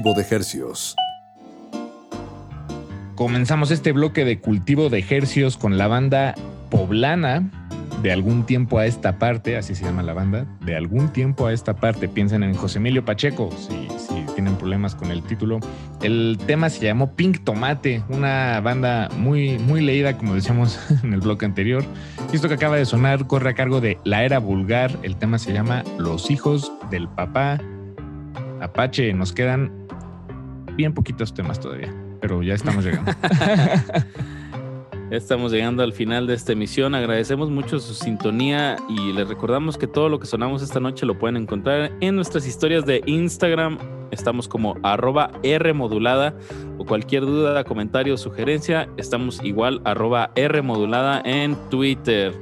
De 0.04 0.22
ejercicios. 0.22 0.98
Comenzamos 3.16 3.72
este 3.72 3.94
bloque 3.94 4.26
de 4.26 4.42
cultivo 4.42 4.90
de 4.90 5.00
ejercios 5.00 5.56
con 5.56 5.78
la 5.78 5.88
banda 5.88 6.36
poblana 6.70 7.50
de 8.02 8.12
algún 8.12 8.46
tiempo 8.46 8.80
a 8.80 8.86
esta 8.86 9.18
parte, 9.18 9.56
así 9.56 9.76
se 9.76 9.86
llama 9.86 10.04
la 10.04 10.14
banda, 10.14 10.46
de 10.60 10.76
algún 10.76 11.14
tiempo 11.14 11.48
a 11.48 11.54
esta 11.54 11.78
parte. 11.78 12.10
Piensen 12.10 12.44
en 12.44 12.54
José 12.54 12.80
Emilio 12.80 13.06
Pacheco, 13.06 13.50
si, 13.58 13.88
si 13.98 14.26
tienen 14.34 14.58
problemas 14.58 14.94
con 14.94 15.10
el 15.10 15.24
título. 15.24 15.62
El 16.02 16.38
tema 16.48 16.70
se 16.70 16.86
llamó 16.86 17.16
Pink 17.16 17.46
Tomate, 17.46 18.04
una 18.10 18.60
banda 18.60 19.08
muy, 19.18 19.58
muy 19.58 19.80
leída, 19.80 20.18
como 20.18 20.36
decíamos 20.36 20.78
en 21.04 21.14
el 21.14 21.22
bloque 21.22 21.46
anterior. 21.46 21.86
Esto 22.34 22.50
que 22.50 22.56
acaba 22.56 22.76
de 22.76 22.86
sonar 22.86 23.26
corre 23.26 23.52
a 23.52 23.54
cargo 23.54 23.80
de 23.80 23.98
La 24.04 24.26
Era 24.26 24.40
Vulgar. 24.40 24.92
El 25.02 25.16
tema 25.16 25.40
se 25.40 25.54
llama 25.54 25.86
Los 25.98 26.30
Hijos 26.30 26.74
del 26.92 27.08
Papá. 27.08 27.62
Apache, 28.60 29.14
nos 29.14 29.32
quedan 29.34 29.83
bien 30.76 30.94
poquitos 30.94 31.34
temas 31.34 31.60
todavía, 31.60 31.94
pero 32.22 32.44
ya 32.44 32.54
estamos 32.54 32.84
llegando. 32.86 33.12
Estamos 35.14 35.52
llegando 35.52 35.84
al 35.84 35.94
final 35.94 36.26
de 36.26 36.34
esta 36.34 36.54
emisión. 36.54 36.96
Agradecemos 36.96 37.52
mucho 37.52 37.80
su 37.80 37.94
sintonía 37.94 38.78
y 38.90 39.14
les 39.14 39.28
recordamos 39.28 39.78
que 39.78 39.86
todo 39.86 40.10
lo 40.10 40.20
que 40.20 40.26
sonamos 40.26 40.64
esta 40.64 40.80
noche 40.80 41.06
lo 41.06 41.20
pueden 41.20 41.38
encontrar 41.38 41.92
en 42.02 42.16
nuestras 42.16 42.48
historias 42.48 42.84
de 42.88 43.04
Instagram. 43.06 43.78
Estamos 44.10 44.48
como 44.48 44.76
arroba 44.82 45.32
R 45.44 45.72
modulada 45.74 46.36
o 46.80 46.86
cualquier 46.86 47.28
duda, 47.28 47.64
comentario 47.64 48.16
o 48.16 48.18
sugerencia. 48.18 48.90
Estamos 48.98 49.40
igual 49.44 49.82
arroba 49.84 50.32
R 50.34 50.64
modulada 50.64 51.22
en 51.26 51.56
Twitter. 51.70 52.34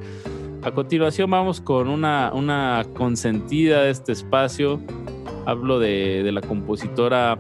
A 0.64 0.72
continuación 0.72 1.30
vamos 1.30 1.60
con 1.60 1.90
una, 1.90 2.32
una 2.34 2.86
consentida 2.94 3.82
de 3.82 3.90
este 3.90 4.14
espacio. 4.14 4.80
Hablo 5.46 5.78
de, 5.78 6.24
de 6.24 6.32
la 6.32 6.40
compositora 6.40 7.38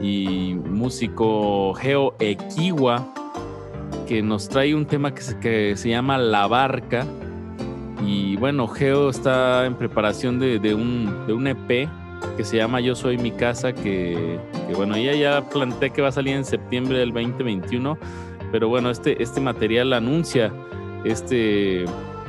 y 0.00 0.54
músico 0.54 1.74
Geo 1.74 2.14
Equiwa, 2.18 3.06
que 4.06 4.22
nos 4.22 4.48
trae 4.48 4.74
un 4.74 4.86
tema 4.86 5.14
que 5.14 5.22
se, 5.22 5.38
que 5.38 5.76
se 5.76 5.90
llama 5.90 6.18
La 6.18 6.46
Barca. 6.46 7.06
Y 8.04 8.36
bueno, 8.36 8.66
Geo 8.66 9.10
está 9.10 9.66
en 9.66 9.74
preparación 9.74 10.38
de, 10.38 10.58
de 10.58 10.74
un, 10.74 11.26
de 11.26 11.32
un 11.32 11.46
EP 11.46 11.88
que 12.36 12.44
se 12.44 12.56
llama 12.56 12.80
Yo 12.80 12.94
Soy 12.94 13.18
Mi 13.18 13.30
Casa, 13.30 13.72
que, 13.72 14.38
bueno, 14.74 14.94
ella 14.94 15.14
ya 15.14 15.48
planteé 15.48 15.90
que 15.90 16.02
va 16.02 16.08
a 16.08 16.12
salir 16.12 16.34
en 16.34 16.44
septiembre 16.44 16.98
del 16.98 17.12
2021, 17.12 17.98
pero 18.50 18.68
bueno, 18.68 18.90
este, 18.90 19.22
este 19.22 19.40
material 19.40 19.92
anuncia 19.92 20.52
este, 21.04 21.84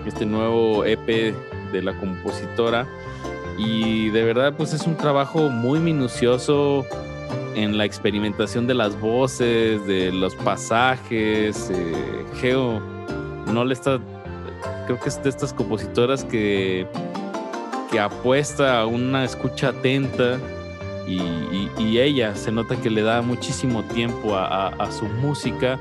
este 0.05 0.25
nuevo 0.25 0.83
EP 0.85 1.33
de 1.71 1.81
la 1.81 1.97
compositora 1.99 2.87
y 3.57 4.09
de 4.09 4.23
verdad 4.23 4.55
pues 4.57 4.73
es 4.73 4.87
un 4.87 4.95
trabajo 4.95 5.49
muy 5.49 5.79
minucioso 5.79 6.85
en 7.55 7.77
la 7.77 7.85
experimentación 7.85 8.67
de 8.67 8.73
las 8.73 8.99
voces, 8.99 9.85
de 9.85 10.11
los 10.11 10.35
pasajes. 10.35 11.69
eh, 11.71 12.25
Geo 12.39 12.79
no 13.47 13.63
le 13.65 13.73
está, 13.73 13.99
creo 14.85 14.99
que 14.99 15.09
es 15.09 15.21
de 15.23 15.29
estas 15.29 15.53
compositoras 15.53 16.23
que, 16.25 16.87
que 17.91 17.99
apuesta 17.99 18.79
a 18.79 18.85
una 18.85 19.23
escucha 19.23 19.69
atenta 19.69 20.39
y, 21.07 21.97
ella 21.99 22.35
se 22.35 22.51
nota 22.51 22.75
que 22.77 22.89
le 22.89 23.01
da 23.03 23.21
muchísimo 23.21 23.83
tiempo 23.83 24.35
a, 24.35 24.89
su 24.91 25.05
música. 25.05 25.79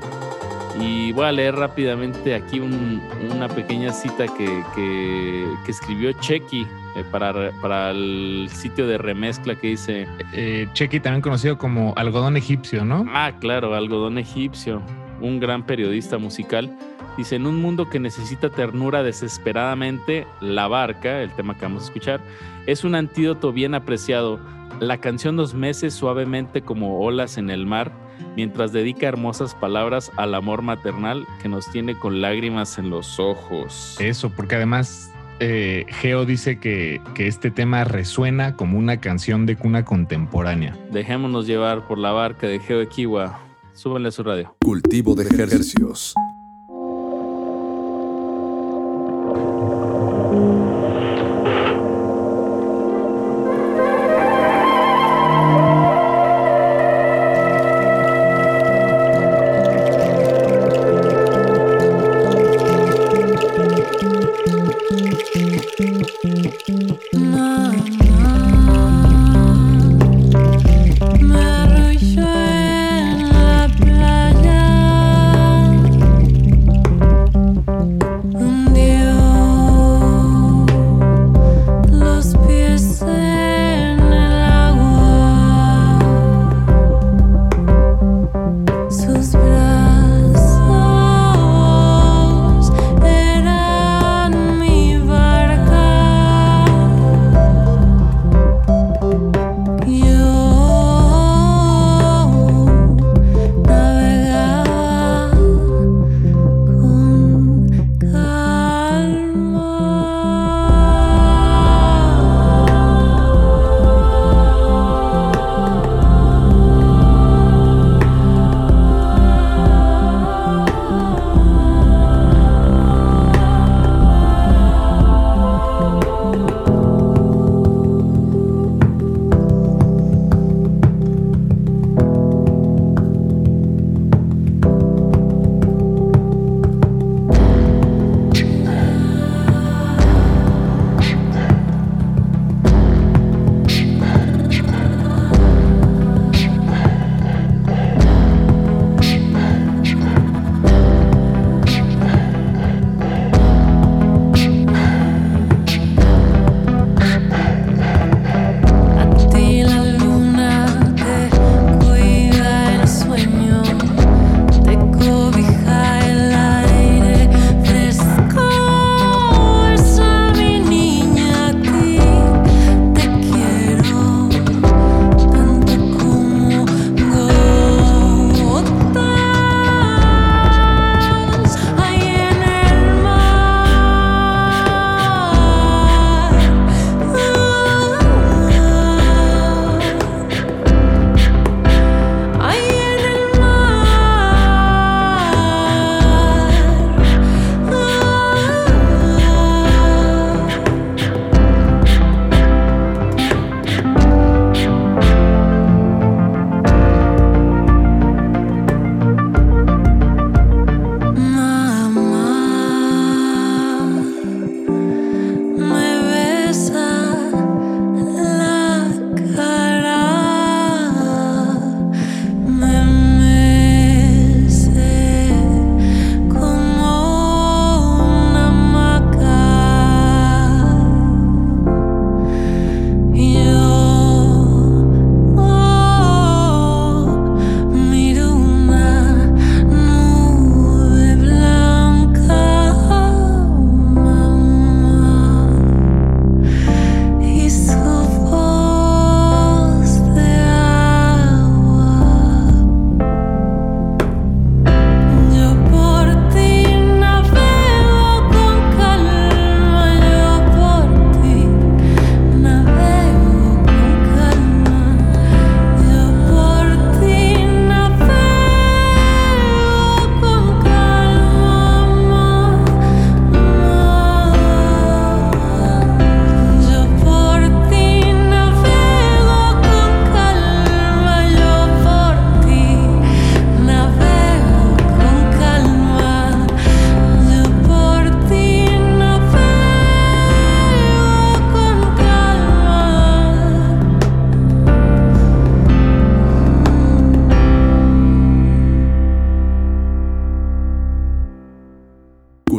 Y 0.79 1.11
voy 1.13 1.25
a 1.25 1.31
leer 1.31 1.55
rápidamente 1.55 2.33
aquí 2.35 2.59
un- 2.59 3.01
una 3.31 3.47
pequeña 3.47 3.91
cita 3.93 4.25
que, 4.27 4.63
que- 4.75 5.47
que 5.65 5.71
escribió 5.71 6.11
Chequi 6.13 6.67
eh, 6.95 7.03
para, 7.11 7.51
para 7.61 7.91
el 7.91 8.47
sitio 8.51 8.87
de 8.87 8.97
remezcla 8.97 9.55
que 9.55 9.67
dice, 9.67 10.07
Eh, 10.33 10.67
Chequi, 10.73 10.99
también 10.99 11.21
conocido 11.21 11.57
como 11.57 11.93
algodón 11.95 12.37
egipcio, 12.37 12.85
¿no? 12.85 13.05
Ah, 13.09 13.31
claro, 13.39 13.73
algodón 13.75 14.17
egipcio, 14.17 14.81
un 15.21 15.39
gran 15.39 15.65
periodista 15.65 16.17
musical. 16.17 16.75
Dice, 17.17 17.35
en 17.35 17.45
un 17.45 17.61
mundo 17.61 17.89
que 17.89 17.99
necesita 17.99 18.49
ternura 18.49 19.03
desesperadamente, 19.03 20.25
La 20.41 20.67
Barca, 20.67 21.21
el 21.21 21.31
tema 21.31 21.55
que 21.55 21.65
vamos 21.65 21.83
a 21.83 21.85
escuchar, 21.85 22.21
es 22.65 22.83
un 22.83 22.95
antídoto 22.95 23.53
bien 23.53 23.75
apreciado. 23.75 24.39
La 24.79 24.97
canción 24.97 25.35
nos 25.35 25.53
mece 25.53 25.91
suavemente 25.91 26.63
como 26.63 26.99
olas 26.99 27.37
en 27.37 27.51
el 27.51 27.67
mar, 27.67 27.91
mientras 28.35 28.73
dedica 28.73 29.07
hermosas 29.07 29.53
palabras 29.53 30.11
al 30.15 30.33
amor 30.33 30.63
maternal 30.63 31.27
que 31.41 31.49
nos 31.49 31.69
tiene 31.71 31.93
con 31.93 32.19
lágrimas 32.19 32.79
en 32.79 32.89
los 32.89 33.19
ojos. 33.19 33.95
Eso, 33.99 34.31
porque 34.31 34.55
además 34.55 35.12
eh, 35.45 35.85
Geo 35.89 36.25
dice 36.25 36.57
que, 36.57 37.01
que 37.15 37.27
este 37.27 37.51
tema 37.51 37.83
resuena 37.83 38.55
como 38.55 38.77
una 38.77 39.01
canción 39.01 39.45
de 39.45 39.57
cuna 39.57 39.83
contemporánea. 39.83 40.77
Dejémonos 40.91 41.47
llevar 41.47 41.85
por 41.85 41.97
la 41.97 42.11
barca 42.13 42.47
de 42.47 42.59
Geo 42.59 42.81
Equiwa. 42.81 43.41
Súbanle 43.73 44.07
a 44.07 44.11
su 44.11 44.23
radio. 44.23 44.55
Cultivo 44.63 45.15
de 45.15 45.23
ejercicios. 45.23 46.15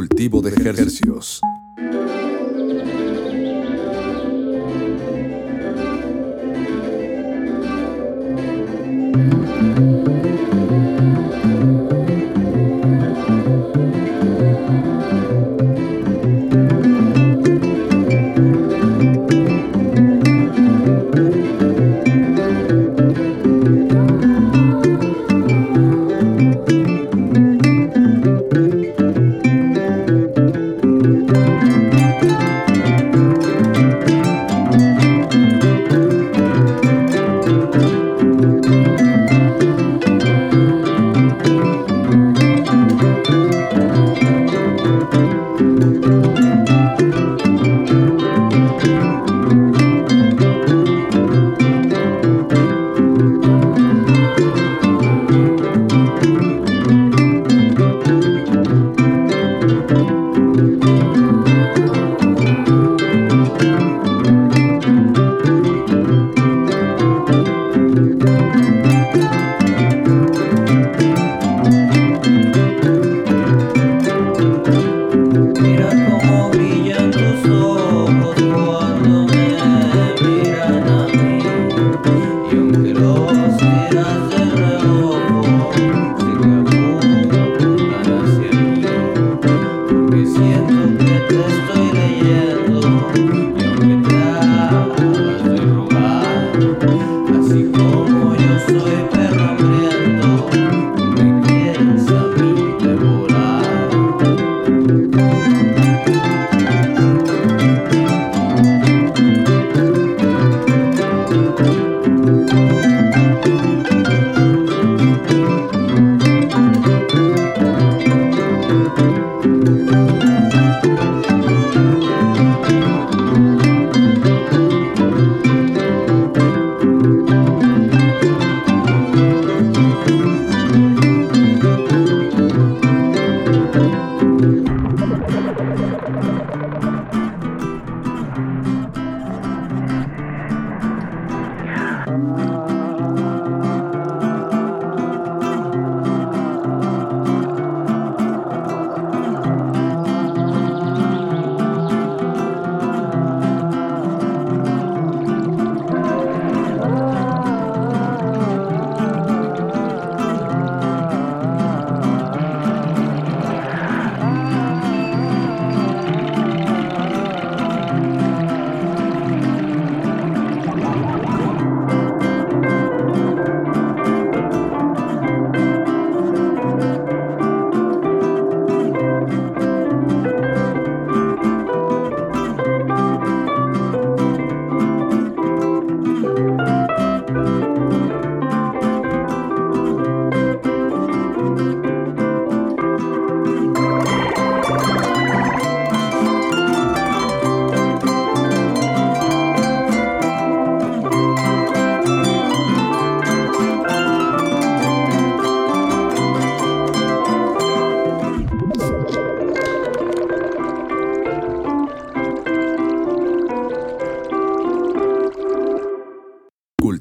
cultivo 0.09 0.43
de 0.43 0.51
ejercicios. 0.51 1.41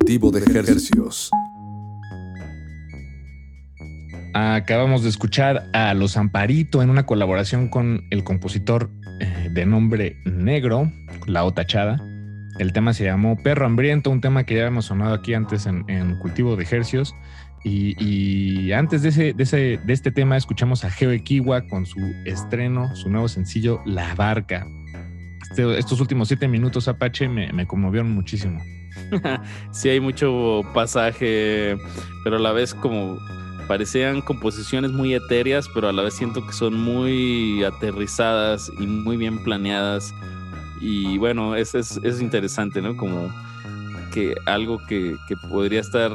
Cultivo 0.04 0.32
de 0.32 0.60
hercios. 0.60 1.32
Acabamos 4.34 5.04
de 5.04 5.08
escuchar 5.08 5.70
a 5.72 5.93
Los 5.93 6.18
Amparito 6.18 6.84
en 6.84 6.89
una 6.89 7.06
colaboración 7.06 7.70
con 7.70 8.06
el 8.10 8.26
compositor 8.26 8.91
eh, 9.22 9.47
de 9.54 9.66
nombre 9.66 10.18
Negro, 10.26 10.91
La 11.26 11.45
Otachada. 11.45 12.06
El 12.60 12.74
tema 12.74 12.91
se 12.93 13.06
llamó 13.06 13.41
Perro 13.41 13.66
Hambriento, 13.66 14.10
un 14.10 14.20
tema 14.20 14.43
que 14.43 14.56
ya 14.56 14.68
hemos 14.68 14.88
sonado 14.88 15.14
aquí 15.14 15.36
antes 15.36 15.68
en, 15.68 16.18
Cultivo 16.18 16.58
de 16.58 16.68
Hercios. 16.70 17.16
Y, 17.64 17.95
y 18.04 18.74
antes 18.74 19.04
de, 19.04 19.10
ese, 19.10 19.32
de, 19.32 19.43
ese, 19.43 19.80
de 19.86 19.93
este 19.93 20.12
tema 20.12 20.36
escuchamos 20.36 20.84
a 20.84 20.89
Geo 20.89 21.12
Equiwa 21.12 21.66
con 21.70 21.86
su 21.86 22.01
estreno, 22.26 22.93
su 22.97 23.10
nuevo 23.10 23.30
sencillo 23.30 23.80
La 23.86 24.14
Barca. 24.16 24.68
Este- 25.49 25.80
estos 25.80 26.01
últimos 26.01 26.28
siete 26.28 26.49
minutos, 26.49 26.89
Apache, 26.89 27.30
me, 27.30 27.54
me 27.54 27.66
conmovieron 27.66 28.12
muchísimo. 28.12 28.60
sí 29.71 29.89
hay 29.89 29.99
mucho 29.99 30.61
pasaje, 30.73 31.77
pero 32.23 32.37
a 32.37 32.39
la 32.39 32.51
vez 32.51 32.73
como 32.73 33.19
parecían 33.67 34.21
composiciones 34.21 34.91
muy 34.91 35.13
etéreas, 35.13 35.67
pero 35.73 35.89
a 35.89 35.93
la 35.93 36.03
vez 36.03 36.15
siento 36.15 36.45
que 36.45 36.53
son 36.53 36.75
muy 36.75 37.63
aterrizadas 37.63 38.71
y 38.79 38.87
muy 38.87 39.17
bien 39.17 39.43
planeadas. 39.43 40.13
Y 40.81 41.17
bueno, 41.17 41.55
es, 41.55 41.75
es, 41.75 41.99
es 42.03 42.21
interesante, 42.21 42.81
¿no? 42.81 42.97
Como 42.97 43.33
que 44.11 44.35
algo 44.45 44.79
que, 44.85 45.15
que 45.27 45.35
podría 45.37 45.79
estar 45.79 46.11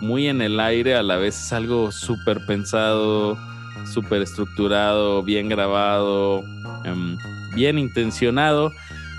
muy 0.00 0.28
en 0.28 0.40
el 0.40 0.58
aire, 0.58 0.94
a 0.94 1.02
la 1.02 1.16
vez 1.16 1.38
es 1.38 1.52
algo 1.52 1.92
súper 1.92 2.44
pensado, 2.46 3.38
súper 3.84 4.22
estructurado, 4.22 5.22
bien 5.22 5.48
grabado, 5.48 6.42
em, 6.84 7.16
bien 7.54 7.78
intencionado. 7.78 8.72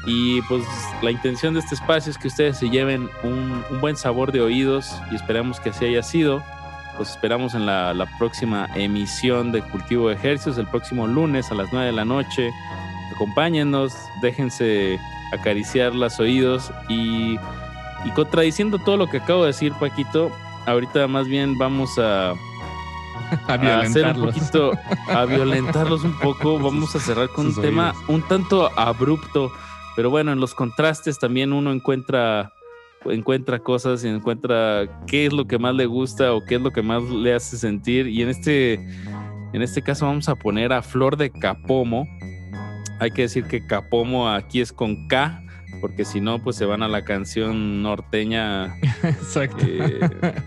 Y 0.06 0.42
pues 0.44 0.64
la 1.02 1.12
intención 1.12 1.54
de 1.54 1.60
este 1.60 1.76
espacio 1.76 2.12
es 2.12 2.18
que 2.18 2.28
ustedes 2.28 2.58
se 2.58 2.70
lleven 2.70 3.10
un, 3.24 3.64
un 3.70 3.82
buen 3.82 3.96
sabor 3.96 4.32
de 4.32 4.42
oídos 4.42 4.96
y 5.12 5.16
esperamos 5.16 5.60
que 5.60 5.70
así 5.70 5.86
haya 5.86 6.02
sido. 6.04 6.44
Los 6.98 7.12
esperamos 7.12 7.54
en 7.54 7.66
la, 7.66 7.94
la 7.94 8.06
próxima 8.18 8.68
emisión 8.76 9.52
de 9.52 9.62
Cultivo 9.62 10.10
de 10.10 10.16
Ejercicios, 10.16 10.58
el 10.58 10.68
próximo 10.68 11.08
lunes 11.08 11.52
a 11.52 11.56
las 11.56 11.72
9 11.72 11.88
de 11.88 11.94
la 11.94 12.06
noche. 12.06 12.52
Acompáñennos, 13.16 13.96
déjense 14.22 15.00
acariciar 15.32 15.94
los 15.94 16.20
oídos 16.20 16.72
y, 16.90 17.38
y 18.04 18.10
contradiciendo 18.16 18.80
todo 18.80 18.98
lo 18.98 19.08
que 19.08 19.18
acabo 19.18 19.42
de 19.42 19.48
decir, 19.48 19.74
Paquito, 19.80 20.32
ahorita 20.66 21.08
más 21.08 21.28
bien 21.28 21.58
vamos 21.58 21.98
a, 21.98 22.34
A 23.48 23.54
a 23.54 23.80
hacer 23.82 24.06
un 24.08 24.26
poquito, 24.26 24.72
a 25.08 25.26
violentarlos 25.26 26.04
un 26.04 26.18
poco. 26.20 26.60
Vamos 26.60 26.96
a 26.96 27.00
cerrar 27.00 27.30
con 27.30 27.48
un 27.48 27.54
sus 27.54 27.64
tema 27.64 27.92
oídos. 27.92 28.10
un 28.10 28.22
tanto 28.24 28.70
abrupto, 28.78 29.52
pero 29.96 30.10
bueno, 30.10 30.32
en 30.32 30.40
los 30.40 30.54
contrastes 30.54 31.20
también 31.20 31.54
uno 31.54 31.72
encuentra 31.72 32.54
encuentra 33.06 33.60
cosas 33.60 34.04
y 34.04 34.08
encuentra 34.08 35.04
qué 35.08 35.26
es 35.26 35.34
lo 35.34 35.48
que 35.48 35.58
más 35.58 35.74
le 35.74 35.88
gusta 35.88 36.34
o 36.34 36.46
qué 36.46 36.56
es 36.56 36.62
lo 36.62 36.72
que 36.72 36.84
más 36.84 37.02
le 37.04 37.34
hace 37.34 37.58
sentir 37.58 38.08
y 38.08 38.22
en 38.22 38.30
este 38.30 38.74
en 39.54 39.62
este 39.62 39.82
caso 39.82 40.06
vamos 40.06 40.30
a 40.30 40.36
poner 40.36 40.72
a 40.72 40.82
Flor 40.82 41.18
de 41.18 41.30
Capomo. 41.30 42.08
Hay 43.00 43.12
que 43.12 43.24
decir 43.24 43.46
que 43.46 43.66
Capomo 43.66 44.30
aquí 44.30 44.62
es 44.62 44.72
con 44.72 45.08
K 45.08 45.44
porque 45.82 46.06
si 46.06 46.22
no 46.22 46.40
pues 46.40 46.56
se 46.56 46.66
van 46.66 46.84
a 46.84 46.88
la 46.88 47.04
canción 47.04 47.82
norteña 47.82 48.76
Exacto. 49.04 49.66
eh, 49.68 50.00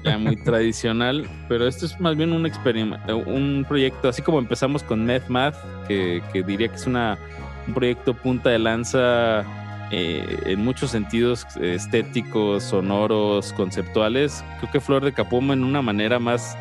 ya 0.05 0.17
muy 0.17 0.37
tradicional, 0.37 1.29
pero 1.49 1.67
esto 1.67 1.87
es 1.87 1.99
más 2.01 2.17
bien 2.17 2.33
un 2.33 2.47
experimento, 2.47 3.19
un 3.19 3.65
proyecto, 3.69 4.09
así 4.09 4.23
como 4.23 4.39
empezamos 4.39 4.83
con 4.83 5.05
Meth 5.05 5.29
Math, 5.29 5.57
que, 5.89 6.23
que 6.33 6.43
diría 6.43 6.69
que 6.69 6.77
es 6.77 6.87
una, 6.87 7.19
un 7.67 7.75
proyecto 7.75 8.15
punta 8.15 8.51
de 8.51 8.59
lanza 8.59 9.45
eh, 9.91 10.41
en 10.47 10.65
muchos 10.65 10.91
sentidos 10.91 11.47
estéticos, 11.61 12.65
sonoros, 12.65 13.53
conceptuales. 13.53 14.45
Creo 14.59 14.73
que 14.73 14.81
Flor 14.81 15.05
de 15.05 15.13
Capomo 15.13 15.53
en 15.53 15.63
una 15.65 15.83
manera 15.83 16.19
más, 16.19 16.57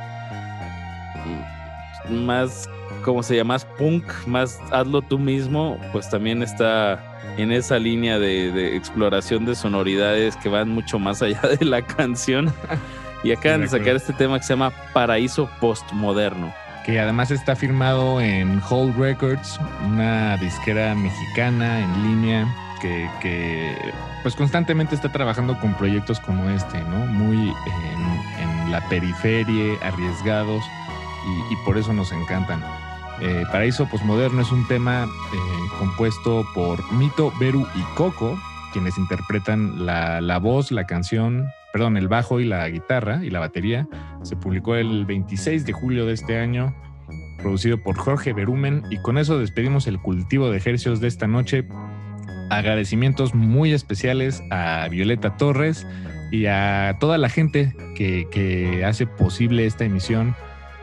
más, 2.09 2.69
¿cómo 3.03 3.23
se 3.23 3.35
llama? 3.35 3.55
Más 3.55 3.65
punk, 3.65 4.05
más 4.27 4.59
hazlo 4.71 5.01
tú 5.01 5.17
mismo, 5.17 5.79
pues 5.91 6.09
también 6.09 6.43
está 6.43 7.03
en 7.37 7.51
esa 7.51 7.79
línea 7.79 8.19
de, 8.19 8.51
de 8.51 8.75
exploración 8.75 9.45
de 9.45 9.55
sonoridades 9.55 10.35
que 10.37 10.49
van 10.49 10.69
mucho 10.69 10.99
más 10.99 11.21
allá 11.21 11.41
de 11.41 11.65
la 11.65 11.81
canción. 11.81 12.53
Y 13.23 13.31
acaban 13.31 13.61
de 13.61 13.69
sacar 13.69 13.95
este 13.95 14.11
tema 14.11 14.37
que 14.37 14.43
se 14.43 14.51
llama 14.51 14.73
Paraíso 14.91 15.49
Postmoderno. 15.61 16.53
Que 16.85 16.99
además 16.99 17.31
está 17.31 17.55
firmado 17.55 18.21
en 18.21 18.61
Hold 18.69 18.97
Records, 18.97 19.59
una 19.85 20.37
disquera 20.37 20.95
mexicana 20.95 21.79
en 21.79 22.03
línea 22.03 22.55
que, 23.21 23.77
pues 24.23 24.35
constantemente 24.35 24.95
está 24.95 25.11
trabajando 25.11 25.57
con 25.59 25.73
proyectos 25.75 26.19
como 26.19 26.49
este, 26.49 26.81
¿no? 26.81 27.05
Muy 27.07 27.37
en, 27.37 28.71
la 28.71 28.81
periferia, 28.89 29.77
arriesgados 29.83 30.63
y, 31.27 31.53
y 31.53 31.57
por 31.63 31.77
eso 31.77 31.93
nos 31.93 32.11
encantan. 32.11 32.63
Eh, 33.21 33.43
Paraíso 33.51 33.87
Postmoderno 33.87 34.41
es 34.41 34.51
un 34.51 34.67
tema 34.67 35.03
eh, 35.03 35.37
compuesto 35.77 36.43
por 36.55 36.91
Mito, 36.91 37.31
Beru 37.39 37.67
y 37.75 37.81
Coco, 37.95 38.35
quienes 38.71 38.97
interpretan 38.97 39.85
la, 39.85 40.21
la 40.21 40.39
voz, 40.39 40.71
la 40.71 40.87
canción, 40.87 41.51
perdón, 41.73 41.97
el 41.97 42.07
bajo 42.07 42.39
y 42.39 42.45
la 42.45 42.69
guitarra 42.69 43.25
y 43.25 43.31
la 43.31 43.39
batería. 43.39 43.87
Se 44.21 44.35
publicó 44.35 44.75
el 44.75 45.05
26 45.05 45.65
de 45.65 45.73
julio 45.73 46.05
de 46.05 46.13
este 46.13 46.39
año, 46.39 46.73
producido 47.39 47.81
por 47.81 47.97
Jorge 47.97 48.31
Berumen. 48.31 48.83
Y 48.91 48.97
con 48.97 49.17
eso 49.17 49.39
despedimos 49.39 49.87
el 49.87 49.99
cultivo 49.99 50.51
de 50.51 50.57
ejercicios 50.57 51.01
de 51.01 51.07
esta 51.07 51.25
noche. 51.25 51.65
Agradecimientos 52.51 53.33
muy 53.33 53.73
especiales 53.73 54.43
a 54.51 54.87
Violeta 54.87 55.35
Torres 55.35 55.87
y 56.31 56.45
a 56.45 56.95
toda 56.99 57.17
la 57.17 57.27
gente 57.27 57.75
que, 57.95 58.83
hace 58.85 59.07
posible 59.07 59.65
esta 59.65 59.83
emisión, 59.83 60.35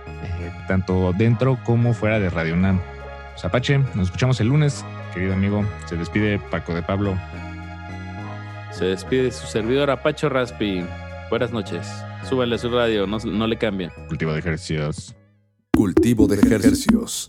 eh, 0.08 0.50
tanto 0.66 1.12
dentro 1.12 1.56
como 1.64 1.94
fuera 1.94 2.18
de 2.18 2.30
Radio 2.30 2.56
Nam. 2.56 2.80
Zapache, 3.38 3.78
nos 3.94 4.08
escuchamos 4.08 4.40
el 4.40 4.48
lunes, 4.48 4.84
querido 5.14 5.34
amigo. 5.34 5.64
Se 5.86 5.96
despide 5.96 6.40
Paco 6.50 6.74
de 6.74 6.82
Pablo. 6.82 7.16
Se 8.70 8.84
despide 8.84 9.30
su 9.30 9.46
servidor 9.46 9.90
Apacho 9.90 10.28
Raspi. 10.28 10.84
Buenas 11.28 11.52
noches. 11.52 11.86
Súbanle 12.28 12.54
a 12.54 12.58
su 12.58 12.70
radio, 12.70 13.06
no, 13.06 13.18
no 13.18 13.46
le 13.46 13.56
cambien. 13.56 13.90
Cultivo 14.08 14.32
de 14.32 14.38
ejercicios. 14.38 15.14
Cultivo 15.74 16.26
de 16.26 16.36
ejercicios. 16.36 17.26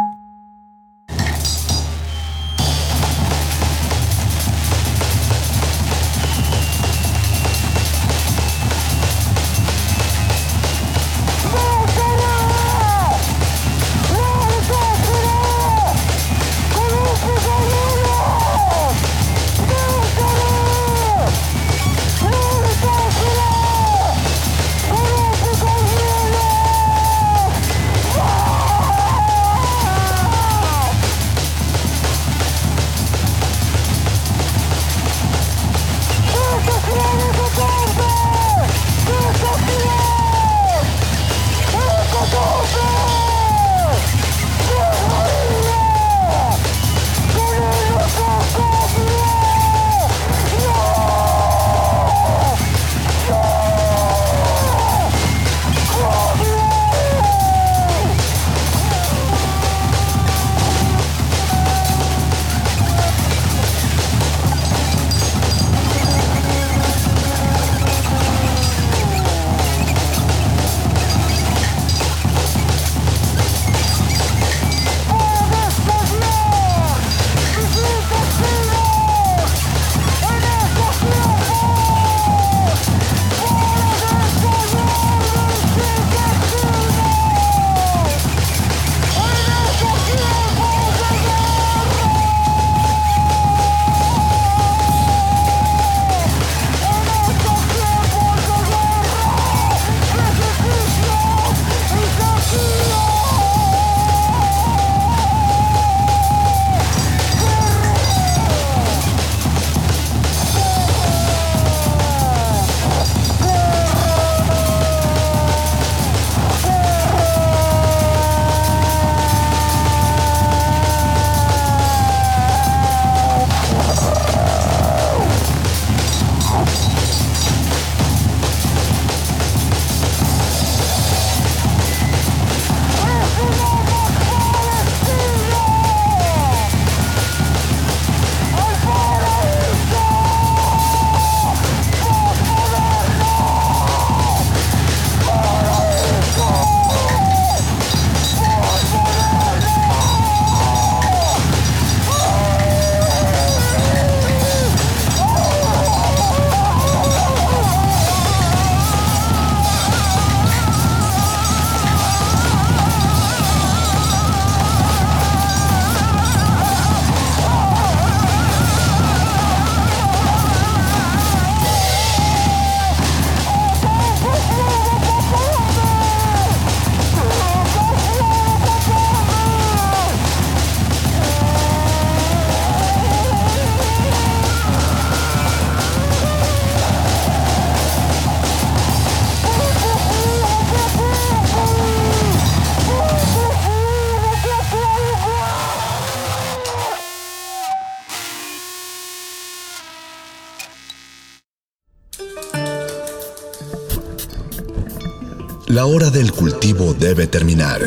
La 205.82 205.88
hora 205.88 206.12
del 206.12 206.32
cultivo 206.32 206.94
debe 206.94 207.26
terminar. 207.26 207.82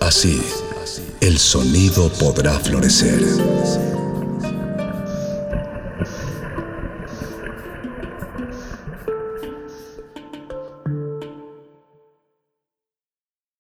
Así, 0.00 0.38
el 1.22 1.38
sonido 1.38 2.10
podrá 2.12 2.58
florecer. 2.58 3.89